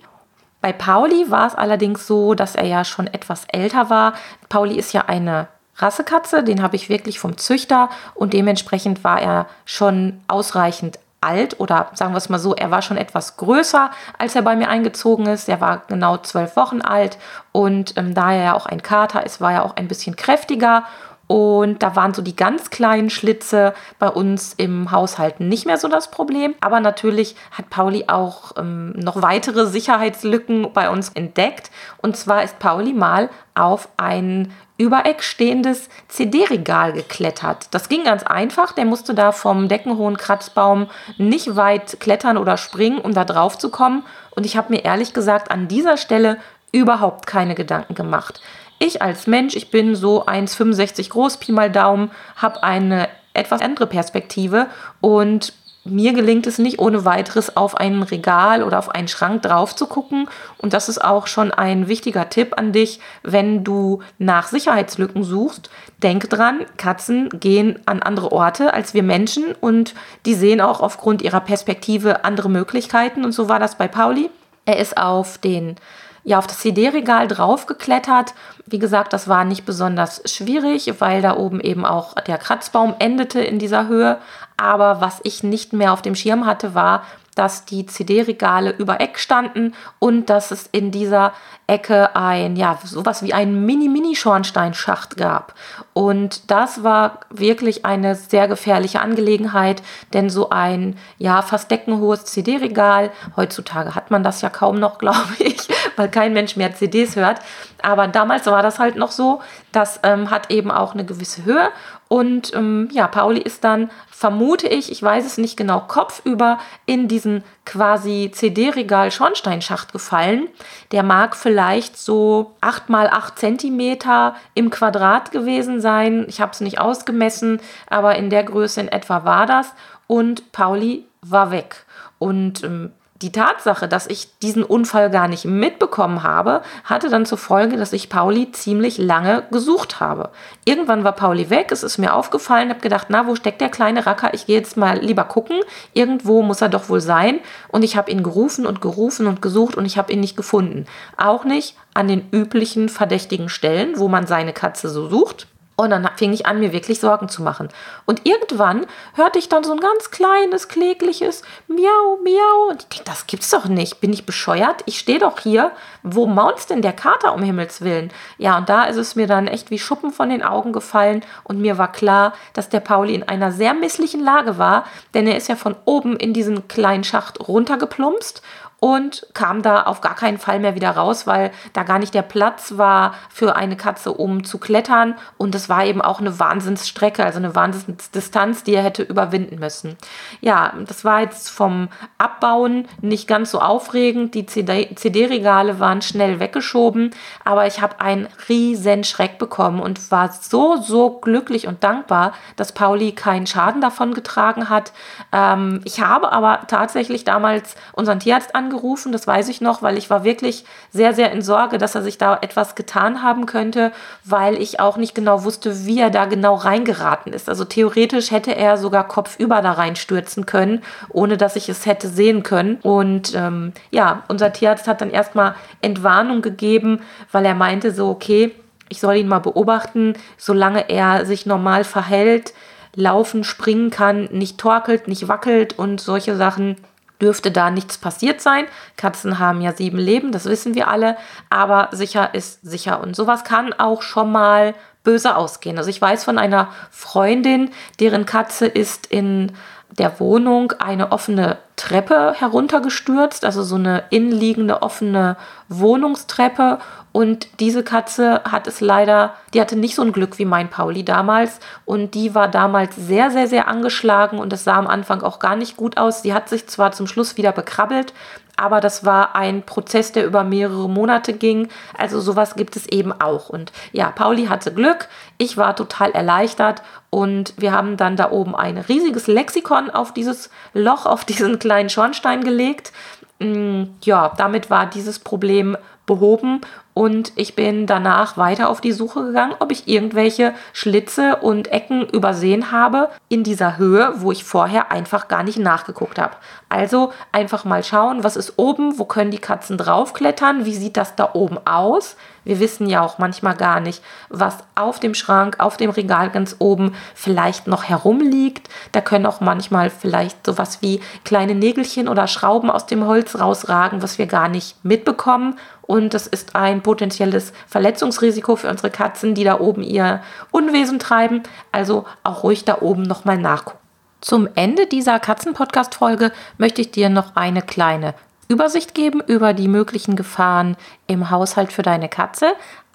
Bei 0.60 0.72
Pauli 0.72 1.30
war 1.30 1.48
es 1.48 1.56
allerdings 1.56 2.06
so, 2.06 2.34
dass 2.34 2.54
er 2.54 2.66
ja 2.66 2.84
schon 2.84 3.08
etwas 3.08 3.46
älter 3.52 3.90
war. 3.90 4.14
Pauli 4.48 4.76
ist 4.76 4.92
ja 4.92 5.06
eine 5.06 5.48
Rassekatze, 5.76 6.42
den 6.42 6.62
habe 6.62 6.76
ich 6.76 6.88
wirklich 6.88 7.18
vom 7.18 7.36
Züchter 7.36 7.90
und 8.14 8.32
dementsprechend 8.32 9.04
war 9.04 9.20
er 9.20 9.46
schon 9.64 10.20
ausreichend 10.28 10.98
alt 11.24 11.58
oder 11.58 11.90
sagen 11.94 12.12
wir 12.12 12.18
es 12.18 12.28
mal 12.28 12.38
so, 12.38 12.54
er 12.54 12.70
war 12.70 12.82
schon 12.82 12.96
etwas 12.96 13.36
größer, 13.36 13.90
als 14.18 14.36
er 14.36 14.42
bei 14.42 14.56
mir 14.56 14.68
eingezogen 14.68 15.26
ist. 15.26 15.48
Er 15.48 15.60
war 15.60 15.82
genau 15.88 16.18
zwölf 16.18 16.54
Wochen 16.56 16.82
alt 16.82 17.18
und 17.50 17.96
ähm, 17.96 18.14
da 18.14 18.32
er 18.32 18.44
ja 18.44 18.54
auch 18.54 18.66
ein 18.66 18.82
Kater 18.82 19.24
ist, 19.24 19.40
war 19.40 19.52
er 19.52 19.64
auch 19.64 19.76
ein 19.76 19.88
bisschen 19.88 20.16
kräftiger 20.16 20.84
und 21.26 21.82
da 21.82 21.96
waren 21.96 22.12
so 22.12 22.20
die 22.20 22.36
ganz 22.36 22.68
kleinen 22.68 23.08
Schlitze 23.08 23.72
bei 23.98 24.08
uns 24.08 24.52
im 24.54 24.90
Haushalt 24.90 25.40
nicht 25.40 25.64
mehr 25.64 25.78
so 25.78 25.88
das 25.88 26.10
Problem. 26.10 26.54
Aber 26.60 26.80
natürlich 26.80 27.34
hat 27.50 27.70
Pauli 27.70 28.04
auch 28.08 28.52
ähm, 28.58 28.90
noch 28.92 29.22
weitere 29.22 29.66
Sicherheitslücken 29.66 30.72
bei 30.74 30.90
uns 30.90 31.08
entdeckt. 31.10 31.70
Und 32.02 32.16
zwar 32.16 32.44
ist 32.44 32.58
Pauli 32.58 32.92
mal 32.92 33.30
auf 33.54 33.88
ein 33.96 34.52
Übereck 34.76 35.22
stehendes 35.22 35.88
CD-Regal 36.08 36.92
geklettert. 36.92 37.68
Das 37.70 37.88
ging 37.88 38.04
ganz 38.04 38.24
einfach. 38.24 38.72
Der 38.72 38.84
musste 38.84 39.14
da 39.14 39.32
vom 39.32 39.68
deckenhohen 39.68 40.18
Kratzbaum 40.18 40.88
nicht 41.16 41.56
weit 41.56 42.00
klettern 42.00 42.36
oder 42.36 42.58
springen, 42.58 42.98
um 42.98 43.14
da 43.14 43.24
drauf 43.24 43.56
zu 43.56 43.70
kommen. 43.70 44.04
Und 44.32 44.44
ich 44.44 44.58
habe 44.58 44.72
mir 44.72 44.84
ehrlich 44.84 45.14
gesagt 45.14 45.50
an 45.50 45.68
dieser 45.68 45.96
Stelle 45.96 46.38
überhaupt 46.72 47.26
keine 47.26 47.54
Gedanken 47.54 47.94
gemacht. 47.94 48.42
Ich 48.78 49.02
als 49.02 49.26
Mensch, 49.26 49.54
ich 49.54 49.70
bin 49.70 49.94
so 49.94 50.26
1,65 50.26 51.10
groß, 51.10 51.38
Pi 51.38 51.52
mal 51.52 51.70
Daumen, 51.70 52.10
habe 52.36 52.62
eine 52.62 53.08
etwas 53.32 53.60
andere 53.60 53.86
Perspektive 53.86 54.66
und 55.00 55.52
mir 55.84 56.14
gelingt 56.14 56.46
es 56.46 56.58
nicht 56.58 56.78
ohne 56.78 57.04
weiteres 57.04 57.58
auf 57.58 57.76
ein 57.76 58.02
Regal 58.02 58.62
oder 58.62 58.78
auf 58.78 58.90
einen 58.90 59.08
Schrank 59.08 59.42
drauf 59.42 59.76
zu 59.76 59.86
gucken. 59.86 60.28
Und 60.56 60.72
das 60.72 60.88
ist 60.88 61.04
auch 61.04 61.26
schon 61.26 61.50
ein 61.50 61.88
wichtiger 61.88 62.30
Tipp 62.30 62.54
an 62.56 62.72
dich, 62.72 63.00
wenn 63.22 63.64
du 63.64 64.00
nach 64.18 64.48
Sicherheitslücken 64.48 65.24
suchst. 65.24 65.68
Denk 66.02 66.30
dran, 66.30 66.64
Katzen 66.78 67.28
gehen 67.28 67.78
an 67.84 68.02
andere 68.02 68.32
Orte 68.32 68.72
als 68.72 68.94
wir 68.94 69.02
Menschen 69.02 69.54
und 69.60 69.94
die 70.24 70.34
sehen 70.34 70.62
auch 70.62 70.80
aufgrund 70.80 71.20
ihrer 71.20 71.40
Perspektive 71.40 72.24
andere 72.24 72.48
Möglichkeiten. 72.48 73.22
Und 73.22 73.32
so 73.32 73.50
war 73.50 73.58
das 73.58 73.76
bei 73.76 73.86
Pauli. 73.86 74.30
Er 74.64 74.78
ist 74.78 74.96
auf 74.96 75.36
den 75.36 75.76
ja 76.24 76.38
auf 76.38 76.46
das 76.46 76.58
CD-Regal 76.58 77.28
draufgeklettert. 77.28 78.34
Wie 78.66 78.78
gesagt, 78.78 79.12
das 79.12 79.28
war 79.28 79.44
nicht 79.44 79.64
besonders 79.64 80.22
schwierig, 80.24 80.92
weil 80.98 81.22
da 81.22 81.36
oben 81.36 81.60
eben 81.60 81.84
auch 81.84 82.14
der 82.14 82.38
Kratzbaum 82.38 82.94
endete 82.98 83.40
in 83.40 83.58
dieser 83.58 83.88
Höhe. 83.88 84.18
Aber 84.56 85.00
was 85.00 85.20
ich 85.22 85.42
nicht 85.42 85.72
mehr 85.72 85.92
auf 85.92 86.02
dem 86.02 86.14
Schirm 86.14 86.46
hatte, 86.46 86.74
war, 86.74 87.02
dass 87.34 87.64
die 87.64 87.86
CD-Regale 87.86 88.70
über 88.70 89.00
Eck 89.00 89.18
standen 89.18 89.74
und 89.98 90.30
dass 90.30 90.50
es 90.50 90.68
in 90.70 90.90
dieser 90.90 91.32
Ecke 91.66 92.14
ein, 92.14 92.56
ja, 92.56 92.78
sowas 92.84 93.22
wie 93.22 93.32
ein 93.32 93.64
Mini-Mini-Schornsteinschacht 93.64 95.16
gab. 95.16 95.54
Und 95.94 96.50
das 96.50 96.82
war 96.82 97.20
wirklich 97.30 97.84
eine 97.84 98.14
sehr 98.14 98.48
gefährliche 98.48 99.00
Angelegenheit, 99.00 99.82
denn 100.12 100.28
so 100.28 100.50
ein, 100.50 100.98
ja, 101.18 101.40
fast 101.42 101.70
deckenhohes 101.70 102.26
CD-Regal, 102.26 103.10
heutzutage 103.36 103.94
hat 103.94 104.10
man 104.10 104.22
das 104.22 104.42
ja 104.42 104.50
kaum 104.50 104.78
noch, 104.78 104.98
glaube 105.04 105.34
ich, 105.38 105.68
weil 105.96 106.08
kein 106.08 106.32
Mensch 106.32 106.56
mehr 106.56 106.74
CDs 106.74 107.16
hört. 107.16 107.40
Aber 107.82 108.08
damals 108.08 108.46
war 108.46 108.62
das 108.62 108.78
halt 108.78 108.96
noch 108.96 109.10
so. 109.10 109.40
Das 109.72 110.00
ähm, 110.02 110.30
hat 110.30 110.50
eben 110.50 110.70
auch 110.70 110.94
eine 110.94 111.04
gewisse 111.04 111.44
Höhe 111.44 111.70
und 112.14 112.54
ähm, 112.54 112.88
ja, 112.92 113.08
Pauli 113.08 113.40
ist 113.40 113.64
dann, 113.64 113.90
vermute 114.08 114.68
ich, 114.68 114.92
ich 114.92 115.02
weiß 115.02 115.24
es 115.26 115.38
nicht 115.38 115.56
genau, 115.56 115.80
kopfüber 115.80 116.58
in 116.86 117.08
diesen 117.08 117.42
quasi 117.64 118.30
CD-Regal 118.32 119.10
Schornsteinschacht 119.10 119.92
gefallen. 119.92 120.48
Der 120.92 121.02
mag 121.02 121.34
vielleicht 121.34 121.96
so 121.96 122.54
8 122.60 122.88
mal 122.88 123.08
8 123.08 123.38
Zentimeter 123.38 124.36
im 124.54 124.70
Quadrat 124.70 125.32
gewesen 125.32 125.80
sein. 125.80 126.26
Ich 126.28 126.40
habe 126.40 126.52
es 126.52 126.60
nicht 126.60 126.78
ausgemessen, 126.78 127.60
aber 127.88 128.16
in 128.16 128.30
der 128.30 128.44
Größe 128.44 128.82
in 128.82 128.88
etwa 128.88 129.24
war 129.24 129.46
das. 129.46 129.72
Und 130.06 130.52
Pauli 130.52 131.06
war 131.22 131.50
weg. 131.50 131.86
Und 132.18 132.62
ähm, 132.62 132.92
die 133.24 133.32
Tatsache, 133.32 133.88
dass 133.88 134.06
ich 134.06 134.38
diesen 134.40 134.62
Unfall 134.62 135.08
gar 135.08 135.28
nicht 135.28 135.46
mitbekommen 135.46 136.22
habe, 136.22 136.60
hatte 136.84 137.08
dann 137.08 137.24
zur 137.24 137.38
Folge, 137.38 137.78
dass 137.78 137.94
ich 137.94 138.10
Pauli 138.10 138.52
ziemlich 138.52 138.98
lange 138.98 139.44
gesucht 139.50 139.98
habe. 139.98 140.28
Irgendwann 140.66 141.04
war 141.04 141.12
Pauli 141.12 141.48
weg, 141.48 141.72
es 141.72 141.82
ist 141.82 141.96
mir 141.96 142.12
aufgefallen, 142.12 142.68
habe 142.68 142.80
gedacht, 142.80 143.06
na, 143.08 143.26
wo 143.26 143.34
steckt 143.34 143.62
der 143.62 143.70
kleine 143.70 144.04
Racker? 144.04 144.34
Ich 144.34 144.44
gehe 144.44 144.58
jetzt 144.58 144.76
mal 144.76 144.98
lieber 144.98 145.24
gucken. 145.24 145.60
Irgendwo 145.94 146.42
muss 146.42 146.60
er 146.60 146.68
doch 146.68 146.90
wohl 146.90 147.00
sein. 147.00 147.40
Und 147.68 147.82
ich 147.82 147.96
habe 147.96 148.10
ihn 148.10 148.22
gerufen 148.22 148.66
und 148.66 148.82
gerufen 148.82 149.26
und 149.26 149.40
gesucht 149.40 149.74
und 149.74 149.86
ich 149.86 149.96
habe 149.96 150.12
ihn 150.12 150.20
nicht 150.20 150.36
gefunden. 150.36 150.84
Auch 151.16 151.44
nicht 151.44 151.76
an 151.94 152.08
den 152.08 152.28
üblichen 152.30 152.90
verdächtigen 152.90 153.48
Stellen, 153.48 153.98
wo 153.98 154.08
man 154.08 154.26
seine 154.26 154.52
Katze 154.52 154.90
so 154.90 155.08
sucht. 155.08 155.46
Und 155.76 155.90
dann 155.90 156.08
fing 156.16 156.32
ich 156.32 156.46
an, 156.46 156.60
mir 156.60 156.72
wirklich 156.72 157.00
Sorgen 157.00 157.28
zu 157.28 157.42
machen. 157.42 157.68
Und 158.06 158.26
irgendwann 158.26 158.86
hörte 159.14 159.40
ich 159.40 159.48
dann 159.48 159.64
so 159.64 159.72
ein 159.72 159.80
ganz 159.80 160.12
kleines, 160.12 160.68
klägliches 160.68 161.42
Miau, 161.66 162.18
Miau. 162.22 162.70
Und 162.70 162.82
ich 162.82 162.88
denke, 162.88 163.04
das 163.04 163.26
gibt's 163.26 163.50
doch 163.50 163.64
nicht. 163.66 164.00
Bin 164.00 164.12
ich 164.12 164.24
bescheuert? 164.24 164.82
Ich 164.86 165.00
stehe 165.00 165.18
doch 165.18 165.40
hier. 165.40 165.72
Wo 166.04 166.26
maunzt 166.26 166.70
denn 166.70 166.82
der 166.82 166.92
Kater 166.92 167.34
um 167.34 167.42
Himmels 167.42 167.80
Willen? 167.80 168.12
Ja, 168.38 168.58
und 168.58 168.68
da 168.68 168.84
ist 168.84 168.96
es 168.96 169.16
mir 169.16 169.26
dann 169.26 169.48
echt 169.48 169.70
wie 169.70 169.78
Schuppen 169.80 170.12
von 170.12 170.28
den 170.28 170.44
Augen 170.44 170.72
gefallen. 170.72 171.24
Und 171.42 171.60
mir 171.60 171.76
war 171.76 171.90
klar, 171.90 172.34
dass 172.52 172.68
der 172.68 172.80
Pauli 172.80 173.14
in 173.14 173.24
einer 173.24 173.50
sehr 173.50 173.74
misslichen 173.74 174.22
Lage 174.22 174.58
war. 174.58 174.84
Denn 175.12 175.26
er 175.26 175.36
ist 175.36 175.48
ja 175.48 175.56
von 175.56 175.74
oben 175.86 176.16
in 176.16 176.32
diesen 176.32 176.68
kleinen 176.68 177.02
Schacht 177.02 177.40
runtergeplumpst 177.48 178.42
und 178.84 179.26
kam 179.32 179.62
da 179.62 179.84
auf 179.84 180.02
gar 180.02 180.14
keinen 180.14 180.36
Fall 180.36 180.60
mehr 180.60 180.74
wieder 180.74 180.90
raus, 180.90 181.26
weil 181.26 181.52
da 181.72 181.84
gar 181.84 181.98
nicht 181.98 182.12
der 182.12 182.20
Platz 182.20 182.76
war 182.76 183.14
für 183.30 183.56
eine 183.56 183.78
Katze, 183.78 184.12
um 184.12 184.44
zu 184.44 184.58
klettern. 184.58 185.14
Und 185.38 185.54
es 185.54 185.70
war 185.70 185.86
eben 185.86 186.02
auch 186.02 186.20
eine 186.20 186.38
Wahnsinnsstrecke, 186.38 187.24
also 187.24 187.38
eine 187.38 187.54
Wahnsinnsdistanz, 187.54 188.62
die 188.62 188.74
er 188.74 188.82
hätte 188.82 189.02
überwinden 189.02 189.58
müssen. 189.58 189.96
Ja, 190.42 190.74
das 190.86 191.02
war 191.02 191.22
jetzt 191.22 191.48
vom 191.48 191.88
Abbauen 192.18 192.86
nicht 193.00 193.26
ganz 193.26 193.52
so 193.52 193.60
aufregend. 193.60 194.34
Die 194.34 194.44
CD-Regale 194.44 195.80
waren 195.80 196.02
schnell 196.02 196.38
weggeschoben, 196.38 197.12
aber 197.42 197.66
ich 197.66 197.80
habe 197.80 198.02
einen 198.02 198.28
riesen 198.50 199.02
Schreck 199.02 199.38
bekommen 199.38 199.80
und 199.80 200.10
war 200.10 200.30
so, 200.30 200.76
so 200.76 201.08
glücklich 201.08 201.66
und 201.66 201.82
dankbar, 201.82 202.34
dass 202.56 202.72
Pauli 202.72 203.12
keinen 203.12 203.46
Schaden 203.46 203.80
davon 203.80 204.12
getragen 204.12 204.68
hat. 204.68 204.92
Ähm, 205.32 205.80
ich 205.84 206.02
habe 206.02 206.32
aber 206.32 206.66
tatsächlich 206.66 207.24
damals 207.24 207.76
unseren 207.94 208.20
Tierarzt 208.20 208.54
angerufen 208.54 208.73
angerufen, 208.74 209.12
das 209.12 209.26
weiß 209.26 209.48
ich 209.48 209.60
noch, 209.60 209.82
weil 209.82 209.96
ich 209.96 210.10
war 210.10 210.24
wirklich 210.24 210.64
sehr, 210.90 211.14
sehr 211.14 211.32
in 211.32 211.42
Sorge, 211.42 211.78
dass 211.78 211.94
er 211.94 212.02
sich 212.02 212.18
da 212.18 212.38
etwas 212.40 212.74
getan 212.74 213.22
haben 213.22 213.46
könnte, 213.46 213.92
weil 214.24 214.60
ich 214.60 214.80
auch 214.80 214.96
nicht 214.96 215.14
genau 215.14 215.44
wusste, 215.44 215.86
wie 215.86 216.00
er 216.00 216.10
da 216.10 216.26
genau 216.26 216.54
reingeraten 216.54 217.32
ist. 217.32 217.48
Also 217.48 217.64
theoretisch 217.64 218.30
hätte 218.30 218.54
er 218.54 218.76
sogar 218.76 219.06
kopfüber 219.06 219.62
da 219.62 219.72
reinstürzen 219.72 220.46
können, 220.46 220.82
ohne 221.08 221.36
dass 221.36 221.56
ich 221.56 221.68
es 221.68 221.86
hätte 221.86 222.08
sehen 222.08 222.42
können. 222.42 222.78
Und 222.82 223.34
ähm, 223.34 223.72
ja, 223.90 224.24
unser 224.28 224.52
Tierarzt 224.52 224.88
hat 224.88 225.00
dann 225.00 225.10
erstmal 225.10 225.54
Entwarnung 225.80 226.42
gegeben, 226.42 227.00
weil 227.30 227.44
er 227.44 227.54
meinte 227.54 227.92
so, 227.92 228.08
okay, 228.08 228.54
ich 228.88 229.00
soll 229.00 229.16
ihn 229.16 229.28
mal 229.28 229.38
beobachten, 229.38 230.14
solange 230.36 230.88
er 230.90 231.26
sich 231.26 231.46
normal 231.46 231.84
verhält, 231.84 232.52
laufen, 232.96 233.42
springen 233.42 233.90
kann, 233.90 234.28
nicht 234.30 234.58
torkelt, 234.58 235.08
nicht 235.08 235.26
wackelt 235.26 235.78
und 235.78 236.00
solche 236.00 236.36
Sachen 236.36 236.76
dürfte 237.24 237.50
da 237.50 237.70
nichts 237.70 237.96
passiert 237.96 238.42
sein. 238.42 238.66
Katzen 238.96 239.38
haben 239.38 239.62
ja 239.62 239.72
sieben 239.72 239.98
Leben, 239.98 240.30
das 240.30 240.44
wissen 240.44 240.74
wir 240.74 240.88
alle, 240.88 241.16
aber 241.48 241.88
sicher 241.92 242.34
ist 242.34 242.60
sicher. 242.62 243.00
Und 243.02 243.16
sowas 243.16 243.44
kann 243.44 243.72
auch 243.72 244.02
schon 244.02 244.30
mal 244.30 244.74
böse 245.04 245.36
ausgehen. 245.36 245.78
Also 245.78 245.90
ich 245.90 246.00
weiß 246.00 246.24
von 246.24 246.38
einer 246.38 246.68
Freundin, 246.90 247.70
deren 247.98 248.26
Katze 248.26 248.66
ist 248.66 249.06
in 249.06 249.52
der 249.98 250.18
Wohnung 250.20 250.72
eine 250.72 251.12
offene 251.12 251.58
Treppe 251.76 252.34
heruntergestürzt, 252.36 253.44
also 253.44 253.62
so 253.62 253.76
eine 253.76 254.04
innenliegende 254.10 254.82
offene 254.82 255.36
Wohnungstreppe. 255.68 256.78
Und 257.12 257.60
diese 257.60 257.84
Katze 257.84 258.42
hat 258.44 258.66
es 258.66 258.80
leider, 258.80 259.34
die 259.52 259.60
hatte 259.60 259.76
nicht 259.76 259.94
so 259.94 260.02
ein 260.02 260.12
Glück 260.12 260.38
wie 260.38 260.44
mein 260.44 260.68
Pauli 260.68 261.04
damals. 261.04 261.60
Und 261.84 262.14
die 262.14 262.34
war 262.34 262.48
damals 262.48 262.96
sehr, 262.96 263.30
sehr, 263.30 263.46
sehr 263.46 263.68
angeschlagen 263.68 264.38
und 264.38 264.52
es 264.52 264.64
sah 264.64 264.76
am 264.76 264.88
Anfang 264.88 265.22
auch 265.22 265.38
gar 265.38 265.54
nicht 265.54 265.76
gut 265.76 265.96
aus. 265.96 266.22
Sie 266.22 266.34
hat 266.34 266.48
sich 266.48 266.66
zwar 266.66 266.92
zum 266.92 267.06
Schluss 267.06 267.36
wieder 267.36 267.52
bekrabbelt, 267.52 268.12
aber 268.56 268.80
das 268.80 269.04
war 269.04 269.34
ein 269.34 269.62
Prozess, 269.64 270.12
der 270.12 270.26
über 270.26 270.44
mehrere 270.44 270.88
Monate 270.88 271.32
ging. 271.32 271.68
Also 271.96 272.20
sowas 272.20 272.54
gibt 272.54 272.76
es 272.76 272.86
eben 272.86 273.12
auch. 273.12 273.48
Und 273.48 273.72
ja, 273.92 274.10
Pauli 274.10 274.46
hatte 274.46 274.72
Glück, 274.72 275.08
ich 275.38 275.56
war 275.56 275.74
total 275.74 276.12
erleichtert 276.12 276.82
und 277.10 277.54
wir 277.56 277.72
haben 277.72 277.96
dann 277.96 278.16
da 278.16 278.30
oben 278.30 278.54
ein 278.54 278.78
riesiges 278.78 279.26
Lexikon 279.26 279.90
auf 279.90 280.12
dieses 280.12 280.50
Loch, 280.72 281.06
auf 281.06 281.24
diesen 281.24 281.58
kleinen 281.58 281.90
Schornstein 281.90 282.44
gelegt. 282.44 282.92
Mm, 283.40 283.84
ja, 284.02 284.32
damit 284.36 284.70
war 284.70 284.86
dieses 284.86 285.18
Problem 285.18 285.76
behoben 286.06 286.60
und 286.94 287.32
ich 287.34 287.56
bin 287.56 287.86
danach 287.86 288.36
weiter 288.36 288.70
auf 288.70 288.80
die 288.80 288.92
Suche 288.92 289.24
gegangen, 289.24 289.56
ob 289.58 289.72
ich 289.72 289.88
irgendwelche 289.88 290.54
Schlitze 290.72 291.36
und 291.36 291.66
Ecken 291.72 292.08
übersehen 292.08 292.70
habe 292.70 293.10
in 293.28 293.42
dieser 293.42 293.78
Höhe, 293.78 294.14
wo 294.18 294.30
ich 294.30 294.44
vorher 294.44 294.92
einfach 294.92 295.26
gar 295.26 295.42
nicht 295.42 295.58
nachgeguckt 295.58 296.20
habe. 296.20 296.36
Also 296.68 297.12
einfach 297.32 297.64
mal 297.64 297.82
schauen, 297.82 298.22
was 298.22 298.36
ist 298.36 298.54
oben, 298.58 298.98
wo 298.98 299.04
können 299.04 299.32
die 299.32 299.38
Katzen 299.38 299.76
draufklettern, 299.76 300.64
wie 300.64 300.74
sieht 300.74 300.96
das 300.96 301.16
da 301.16 301.30
oben 301.34 301.58
aus. 301.66 302.16
Wir 302.44 302.60
wissen 302.60 302.88
ja 302.88 303.00
auch 303.00 303.18
manchmal 303.18 303.56
gar 303.56 303.80
nicht, 303.80 304.02
was 304.28 304.58
auf 304.74 305.00
dem 305.00 305.14
Schrank, 305.14 305.56
auf 305.60 305.76
dem 305.76 305.90
Regal 305.90 306.30
ganz 306.30 306.56
oben 306.58 306.94
vielleicht 307.14 307.66
noch 307.66 307.84
herumliegt. 307.84 308.68
Da 308.92 309.00
können 309.00 309.24
auch 309.24 309.40
manchmal 309.40 309.88
vielleicht 309.88 310.44
sowas 310.44 310.82
wie 310.82 311.00
kleine 311.24 311.54
Nägelchen 311.54 312.06
oder 312.06 312.26
Schrauben 312.26 312.70
aus 312.70 312.86
dem 312.86 313.06
Holz 313.06 313.38
rausragen, 313.40 314.02
was 314.02 314.18
wir 314.18 314.26
gar 314.26 314.48
nicht 314.48 314.76
mitbekommen 314.84 315.56
und 315.86 316.14
das 316.14 316.26
ist 316.26 316.56
ein 316.56 316.80
potenzielles 316.84 317.52
Verletzungsrisiko 317.66 318.54
für 318.54 318.68
unsere 318.68 318.90
Katzen, 318.90 319.34
die 319.34 319.42
da 319.42 319.58
oben 319.58 319.82
ihr 319.82 320.22
Unwesen 320.52 321.00
treiben. 321.00 321.42
Also 321.72 322.04
auch 322.22 322.44
ruhig 322.44 322.64
da 322.64 322.80
oben 322.80 323.02
nochmal 323.02 323.38
nachgucken. 323.38 323.78
Zum 324.20 324.48
Ende 324.54 324.86
dieser 324.86 325.18
Katzen-Podcast-Folge 325.18 326.32
möchte 326.56 326.80
ich 326.80 326.92
dir 326.92 327.10
noch 327.10 327.34
eine 327.34 327.60
kleine 327.60 328.14
Übersicht 328.48 328.94
geben 328.94 329.20
über 329.26 329.52
die 329.52 329.68
möglichen 329.68 330.16
Gefahren 330.16 330.76
im 331.06 331.30
Haushalt 331.30 331.72
für 331.72 331.82
deine 331.82 332.08
Katze. 332.08 332.52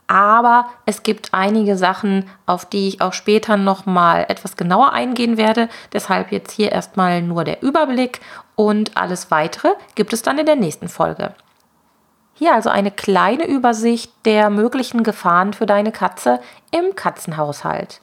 Aber 0.07 0.65
es 0.87 1.03
gibt 1.03 1.29
einige 1.33 1.77
Sachen, 1.77 2.27
auf 2.47 2.65
die 2.65 2.87
ich 2.87 3.01
auch 3.01 3.13
später 3.13 3.57
nochmal 3.57 4.25
etwas 4.27 4.57
genauer 4.57 4.91
eingehen 4.93 5.37
werde. 5.37 5.69
Deshalb 5.93 6.31
jetzt 6.31 6.51
hier 6.51 6.71
erstmal 6.71 7.21
nur 7.21 7.43
der 7.43 7.61
Überblick 7.61 8.21
und 8.55 8.97
alles 8.97 9.29
weitere 9.29 9.69
gibt 9.93 10.13
es 10.13 10.23
dann 10.23 10.39
in 10.39 10.47
der 10.47 10.55
nächsten 10.55 10.87
Folge. 10.87 11.35
Hier 12.39 12.53
also 12.53 12.69
eine 12.69 12.89
kleine 12.89 13.45
Übersicht 13.45 14.13
der 14.23 14.49
möglichen 14.49 15.03
Gefahren 15.03 15.51
für 15.51 15.65
deine 15.65 15.91
Katze 15.91 16.39
im 16.71 16.95
Katzenhaushalt. 16.95 17.99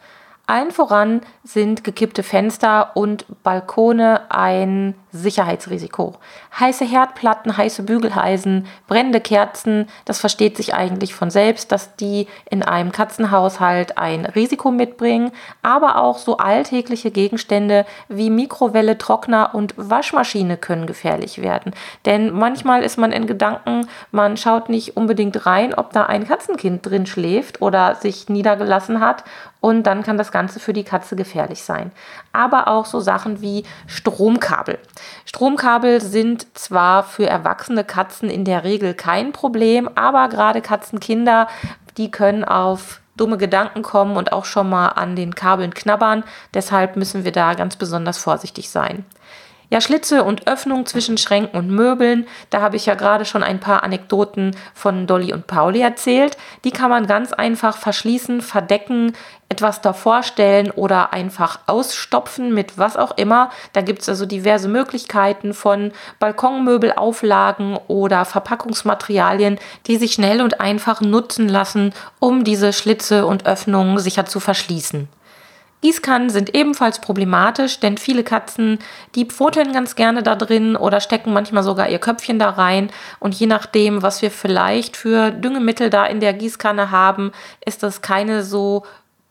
Allen 0.49 0.71
voran 0.71 1.23
sind 1.43 1.83
gekippte 1.83 2.23
Fenster 2.23 2.93
und 2.95 3.25
Balkone 3.43 4.21
ein 4.29 4.95
Sicherheitsrisiko. 5.11 6.15
Heiße 6.59 6.85
Herdplatten, 6.85 7.57
heiße 7.57 7.83
Bügeleisen, 7.83 8.67
brennende 8.87 9.21
Kerzen, 9.21 9.89
das 10.05 10.21
versteht 10.21 10.57
sich 10.57 10.75
eigentlich 10.75 11.15
von 11.15 11.31
selbst, 11.31 11.73
dass 11.73 11.97
die 11.97 12.29
in 12.49 12.63
einem 12.63 12.93
Katzenhaushalt 12.93 13.99
ein 13.99 14.25
Risiko 14.25 14.71
mitbringen, 14.71 15.33
aber 15.63 15.97
auch 15.97 16.19
so 16.19 16.37
alltägliche 16.37 17.11
Gegenstände 17.11 17.85
wie 18.09 18.31
Mikrowelle, 18.31 18.99
Trockner 18.99 19.53
und 19.53 19.75
Waschmaschine 19.77 20.57
können 20.57 20.87
gefährlich 20.87 21.43
werden. 21.43 21.73
Denn 22.05 22.33
manchmal 22.33 22.83
ist 22.83 22.99
man 22.99 23.11
in 23.11 23.27
Gedanken, 23.27 23.89
man 24.13 24.37
schaut 24.37 24.69
nicht 24.69 24.97
unbedingt 24.97 25.45
rein, 25.45 25.75
ob 25.75 25.93
da 25.93 26.05
ein 26.07 26.27
Katzenkind 26.29 26.87
drin 26.87 27.07
schläft 27.07 27.61
oder 27.63 27.97
sich 27.97 28.29
niedergelassen 28.29 29.01
hat 29.01 29.25
und 29.61 29.85
dann 29.85 30.05
kann 30.05 30.17
das 30.17 30.31
Ganze 30.37 30.61
für 30.61 30.75
die 30.75 30.85
Katze 30.85 31.16
gefährlich 31.16 31.62
sein. 31.62 31.92
Aber 32.35 32.68
auch 32.68 32.85
so 32.85 33.01
Sachen 33.01 33.40
wie 33.40 33.64
Stromkabel. 33.87 34.79
Stromkabel 35.25 36.03
sind 36.03 36.46
zwar 36.59 37.05
für 37.05 37.27
erwachsene 37.27 37.85
Katzen 37.85 38.29
in 38.29 38.44
der 38.44 38.62
Regel 38.62 38.92
kein 38.92 39.33
Problem, 39.33 39.88
aber 39.94 40.29
gerade 40.29 40.61
Katzenkinder, 40.61 41.49
die 41.96 42.11
können 42.11 42.44
auf 42.44 43.01
dumme 43.16 43.38
Gedanken 43.38 43.81
kommen 43.81 44.18
und 44.18 44.33
auch 44.33 44.44
schon 44.44 44.68
mal 44.68 44.88
an 44.88 45.16
den 45.16 45.35
Kabeln 45.35 45.72
knabbern. 45.72 46.22
Deshalb 46.53 46.96
müssen 46.96 47.25
wir 47.25 47.33
da 47.33 47.55
ganz 47.55 47.77
besonders 47.77 48.18
vorsichtig 48.18 48.68
sein. 48.68 49.07
Ja, 49.68 49.81
Schlitze 49.81 50.22
und 50.22 50.46
Öffnungen 50.46 50.87
zwischen 50.87 51.18
Schränken 51.18 51.59
und 51.59 51.68
Möbeln, 51.68 52.29
da 52.50 52.61
habe 52.61 52.76
ich 52.76 52.87
ja 52.87 52.94
gerade 52.94 53.24
schon 53.24 53.42
ein 53.42 53.59
paar 53.59 53.83
Anekdoten 53.83 54.55
von 54.74 55.09
Dolly 55.09 55.33
und 55.33 55.48
Pauli 55.48 55.81
erzählt. 55.81 56.37
Die 56.62 56.70
kann 56.70 56.88
man 56.88 57.09
ganz 57.09 57.33
einfach 57.33 57.76
verschließen, 57.76 58.42
verdecken, 58.42 59.14
etwas 59.48 59.81
davor 59.81 60.22
stellen 60.22 60.70
oder 60.70 61.12
einfach 61.12 61.59
ausstopfen 61.66 62.55
mit 62.55 62.79
was 62.79 62.96
auch 62.96 63.16
immer. 63.16 63.50
Da 63.72 63.81
gibt 63.81 64.02
es 64.02 64.09
also 64.09 64.24
diverse 64.24 64.68
Möglichkeiten 64.68 65.52
von 65.52 65.90
Balkonmöbelauflagen 66.20 67.76
oder 67.88 68.24
Verpackungsmaterialien, 68.24 69.59
die 69.88 69.96
sich 69.96 70.12
schnell 70.12 70.42
und 70.42 70.61
einfach 70.61 71.00
nutzen 71.00 71.48
lassen, 71.48 71.92
um 72.20 72.44
diese 72.44 72.72
Schlitze 72.72 73.26
und 73.26 73.46
Öffnungen 73.46 73.98
sicher 73.98 74.26
zu 74.26 74.38
verschließen. 74.38 75.09
Gießkannen 75.83 76.31
sind 76.31 76.55
ebenfalls 76.55 77.01
problematisch, 77.01 77.81
denn 77.81 77.99
viele 77.99 78.25
Katzen, 78.25 78.79
die 79.15 79.27
pfoteln 79.27 79.73
ganz 79.73 79.95
gerne 79.95 80.23
da 80.23 80.35
drin 80.35 80.75
oder 80.75 81.01
stecken 81.01 81.33
manchmal 81.33 81.62
sogar 81.62 81.89
ihr 81.89 81.99
Köpfchen 81.99 82.39
da 82.39 82.51
rein. 82.51 82.91
Und 83.21 83.35
je 83.35 83.47
nachdem, 83.47 84.03
was 84.03 84.23
wir 84.23 84.31
vielleicht 84.31 84.97
für 84.97 85.31
Düngemittel 85.31 85.91
da 85.91 86.07
in 86.07 86.21
der 86.21 86.33
Gießkanne 86.33 86.91
haben, 86.91 87.33
ist 87.65 87.83
das 87.83 88.01
keine 88.03 88.43
so 88.43 88.85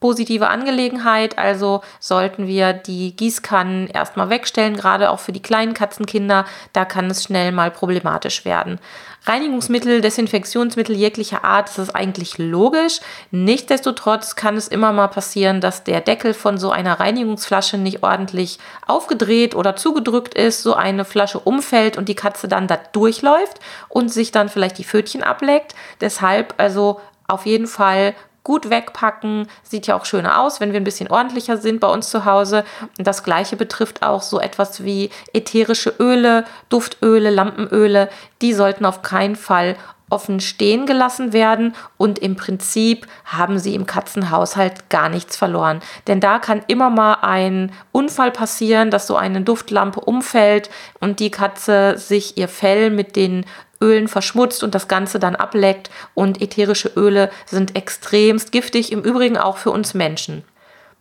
positive 0.05 0.49
Angelegenheit. 0.49 1.39
Also 1.39 1.81
sollten 1.99 2.45
wir 2.45 2.73
die 2.73 3.15
Gießkannen 3.15 3.87
erstmal 3.87 4.29
wegstellen, 4.29 4.75
gerade 4.75 5.09
auch 5.09 5.19
für 5.19 5.31
die 5.31 5.41
kleinen 5.41 5.73
Katzenkinder. 5.73 6.45
Da 6.73 6.85
kann 6.85 7.09
es 7.09 7.23
schnell 7.23 7.51
mal 7.51 7.71
problematisch 7.71 8.45
werden. 8.45 8.79
Reinigungsmittel, 9.25 10.01
Desinfektionsmittel 10.01 10.95
jeglicher 10.95 11.43
Art, 11.43 11.69
das 11.69 11.79
ist 11.79 11.95
eigentlich 11.95 12.37
logisch. 12.37 12.99
Nichtsdestotrotz 13.31 14.35
kann 14.35 14.55
es 14.57 14.67
immer 14.67 14.91
mal 14.91 15.07
passieren, 15.07 15.59
dass 15.59 15.83
der 15.83 16.01
Deckel 16.01 16.35
von 16.35 16.59
so 16.59 16.69
einer 16.69 16.99
Reinigungsflasche 16.99 17.79
nicht 17.79 18.03
ordentlich 18.03 18.59
aufgedreht 18.85 19.55
oder 19.55 19.75
zugedrückt 19.75 20.35
ist, 20.35 20.61
so 20.61 20.75
eine 20.75 21.03
Flasche 21.03 21.39
umfällt 21.39 21.97
und 21.97 22.09
die 22.09 22.13
Katze 22.13 22.47
dann 22.47 22.67
da 22.67 22.77
durchläuft 22.91 23.59
und 23.89 24.09
sich 24.09 24.31
dann 24.31 24.49
vielleicht 24.49 24.77
die 24.77 24.83
Pfötchen 24.85 25.23
ableckt. 25.23 25.73
Deshalb 25.99 26.53
also 26.57 27.01
auf 27.27 27.47
jeden 27.47 27.67
Fall 27.67 28.13
gut 28.45 28.69
wegpacken. 28.69 29.47
Sieht 29.63 29.88
ja 29.88 29.97
auch 29.97 30.05
schöner 30.05 30.39
aus, 30.39 30.62
wenn 30.62 30.71
wir 30.71 30.79
ein 30.79 30.86
bisschen 30.86 31.12
ordentlicher 31.12 31.58
sind 31.58 31.81
bei 31.81 31.89
uns 31.89 32.10
zu 32.10 32.23
Hause. 32.23 32.63
Und 32.97 33.05
das 33.05 33.23
gleiche 33.23 33.58
betrifft 33.58 34.03
auch 34.03 34.21
so 34.21 34.39
etwas 34.39 34.86
wie 34.86 35.10
ätherische 35.34 35.93
Öle, 35.99 36.45
Duftöle, 36.69 37.31
Lampenöle. 37.31 38.10
Die 38.41 38.53
sollten 38.53 38.86
auf 38.86 39.01
keinen 39.01 39.36
Fall 39.36 39.75
offen 40.09 40.39
stehen 40.39 40.85
gelassen 40.85 41.33
werden 41.33 41.75
und 41.97 42.19
im 42.19 42.35
Prinzip 42.35 43.07
haben 43.25 43.57
sie 43.59 43.73
im 43.75 43.85
Katzenhaushalt 43.85 44.89
gar 44.89 45.09
nichts 45.09 45.35
verloren. 45.35 45.81
Denn 46.07 46.19
da 46.19 46.39
kann 46.39 46.61
immer 46.67 46.89
mal 46.89 47.17
ein 47.21 47.71
Unfall 47.91 48.31
passieren, 48.31 48.91
dass 48.91 49.07
so 49.07 49.15
eine 49.15 49.41
Duftlampe 49.41 49.99
umfällt 49.99 50.69
und 50.99 51.19
die 51.19 51.31
Katze 51.31 51.97
sich 51.97 52.37
ihr 52.37 52.47
Fell 52.47 52.91
mit 52.91 53.15
den 53.15 53.45
Ölen 53.81 54.07
verschmutzt 54.07 54.63
und 54.63 54.75
das 54.75 54.87
Ganze 54.87 55.19
dann 55.19 55.35
ableckt 55.35 55.89
und 56.13 56.41
ätherische 56.41 56.91
Öle 56.95 57.29
sind 57.45 57.75
extremst 57.75 58.51
giftig, 58.51 58.91
im 58.91 59.01
Übrigen 59.01 59.37
auch 59.37 59.57
für 59.57 59.71
uns 59.71 59.93
Menschen. 59.93 60.43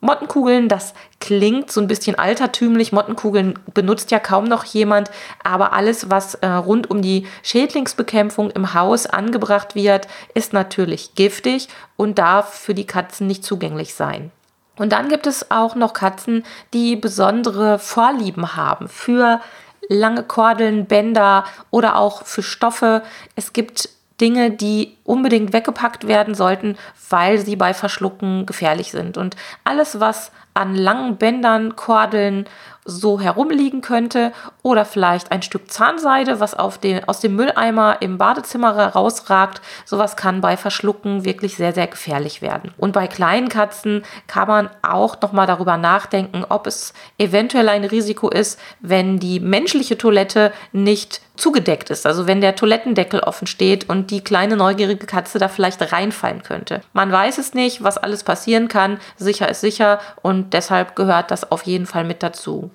Mottenkugeln, 0.04 0.68
das 0.68 0.94
klingt 1.18 1.72
so 1.72 1.80
ein 1.80 1.88
bisschen 1.88 2.18
altertümlich. 2.18 2.92
Mottenkugeln 2.92 3.58
benutzt 3.72 4.10
ja 4.10 4.18
kaum 4.18 4.44
noch 4.44 4.64
jemand, 4.64 5.10
aber 5.42 5.72
alles, 5.72 6.10
was 6.10 6.34
äh, 6.36 6.46
rund 6.46 6.90
um 6.90 7.00
die 7.00 7.26
Schädlingsbekämpfung 7.42 8.50
im 8.50 8.74
Haus 8.74 9.06
angebracht 9.06 9.74
wird, 9.74 10.06
ist 10.34 10.52
natürlich 10.52 11.14
giftig 11.14 11.68
und 11.96 12.18
darf 12.18 12.52
für 12.54 12.74
die 12.74 12.86
Katzen 12.86 13.26
nicht 13.26 13.44
zugänglich 13.44 13.94
sein. 13.94 14.30
Und 14.76 14.92
dann 14.92 15.08
gibt 15.08 15.26
es 15.26 15.50
auch 15.50 15.74
noch 15.74 15.94
Katzen, 15.94 16.44
die 16.74 16.96
besondere 16.96 17.78
Vorlieben 17.78 18.56
haben 18.56 18.88
für 18.88 19.40
lange 19.88 20.22
Kordeln, 20.22 20.86
Bänder 20.86 21.44
oder 21.70 21.96
auch 21.96 22.24
für 22.24 22.42
Stoffe. 22.42 23.02
Es 23.36 23.52
gibt 23.52 23.88
Dinge, 24.24 24.50
die 24.50 24.96
unbedingt 25.04 25.52
weggepackt 25.52 26.08
werden 26.08 26.34
sollten, 26.34 26.78
weil 27.10 27.38
sie 27.38 27.56
bei 27.56 27.74
Verschlucken 27.74 28.46
gefährlich 28.46 28.90
sind. 28.90 29.18
Und 29.18 29.36
alles, 29.64 30.00
was 30.00 30.32
an 30.54 30.74
langen 30.74 31.16
Bändern, 31.16 31.76
Kordeln 31.76 32.46
so 32.84 33.20
herumliegen 33.20 33.80
könnte 33.80 34.32
oder 34.62 34.84
vielleicht 34.84 35.32
ein 35.32 35.42
Stück 35.42 35.70
Zahnseide, 35.70 36.40
was 36.40 36.54
den, 36.78 37.06
aus 37.08 37.20
dem 37.20 37.34
Mülleimer 37.34 37.98
im 38.00 38.18
Badezimmer 38.18 38.76
rausragt. 38.88 39.62
Sowas 39.84 40.16
kann 40.16 40.40
bei 40.40 40.56
Verschlucken 40.56 41.24
wirklich 41.24 41.56
sehr, 41.56 41.72
sehr 41.72 41.86
gefährlich 41.86 42.42
werden. 42.42 42.72
Und 42.76 42.92
bei 42.92 43.06
kleinen 43.06 43.48
Katzen 43.48 44.02
kann 44.26 44.48
man 44.48 44.70
auch 44.82 45.20
nochmal 45.20 45.46
darüber 45.46 45.76
nachdenken, 45.76 46.44
ob 46.48 46.66
es 46.66 46.92
eventuell 47.18 47.68
ein 47.68 47.84
Risiko 47.84 48.28
ist, 48.28 48.60
wenn 48.80 49.18
die 49.18 49.40
menschliche 49.40 49.96
Toilette 49.96 50.52
nicht 50.72 51.22
zugedeckt 51.36 51.90
ist. 51.90 52.06
Also 52.06 52.26
wenn 52.26 52.40
der 52.40 52.54
Toilettendeckel 52.54 53.20
offen 53.20 53.46
steht 53.46 53.88
und 53.88 54.10
die 54.10 54.22
kleine 54.22 54.56
neugierige 54.56 55.06
Katze 55.06 55.38
da 55.38 55.48
vielleicht 55.48 55.92
reinfallen 55.92 56.42
könnte. 56.42 56.82
Man 56.92 57.10
weiß 57.10 57.38
es 57.38 57.54
nicht, 57.54 57.82
was 57.82 57.98
alles 57.98 58.22
passieren 58.22 58.68
kann. 58.68 58.98
Sicher 59.16 59.48
ist 59.48 59.60
sicher 59.60 59.98
und 60.44 60.52
deshalb 60.52 60.94
gehört 60.94 61.30
das 61.30 61.50
auf 61.50 61.62
jeden 61.62 61.86
Fall 61.86 62.04
mit 62.04 62.22
dazu. 62.22 62.70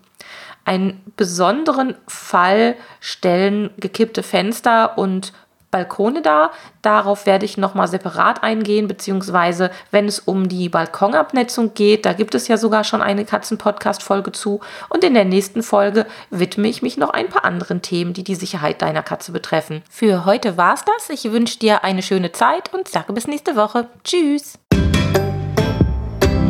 Einen 0.66 1.02
besonderen 1.16 1.96
Fall 2.08 2.76
stellen 3.00 3.70
gekippte 3.78 4.24
Fenster 4.24 4.98
und 4.98 5.34
Balkone 5.70 6.24
dar. 6.24 6.52
Darauf 6.82 7.28
werde 7.28 7.46
ich 7.46 7.58
nochmal 7.58 7.88
separat 7.88 8.42
eingehen, 8.42 8.88
beziehungsweise 8.88 9.70
wenn 9.92 10.08
es 10.08 10.18
um 10.18 10.50
die 10.50 10.68
Balkonabnetzung 10.68 11.76
geht, 11.76 12.08
da 12.08 12.14
gibt 12.14 12.34
es 12.34 12.48
ja 12.48 12.58
sogar 12.58 12.84
schon 12.84 13.04
eine 13.04 13.24
Katzen-Podcast-Folge 13.24 14.32
zu. 14.32 14.62
Und 14.90 15.04
in 15.04 15.14
der 15.14 15.26
nächsten 15.26 15.62
Folge 15.62 16.08
widme 16.32 16.68
ich 16.68 16.82
mich 16.82 16.98
noch 16.98 17.12
ein 17.12 17.30
paar 17.30 17.46
anderen 17.46 17.84
Themen, 17.84 18.14
die 18.14 18.24
die 18.24 18.34
Sicherheit 18.34 18.82
deiner 18.82 19.04
Katze 19.04 19.32
betreffen. 19.32 19.84
Für 19.92 20.26
heute 20.26 20.58
war's 20.58 20.86
das. 20.86 21.12
Ich 21.12 21.32
wünsche 21.32 21.60
dir 21.60 21.84
eine 21.84 22.02
schöne 22.02 22.32
Zeit 22.32 22.74
und 22.74 22.88
sage 22.88 23.14
bis 23.14 23.28
nächste 23.28 23.56
Woche. 23.56 23.86
Tschüss! 24.04 24.58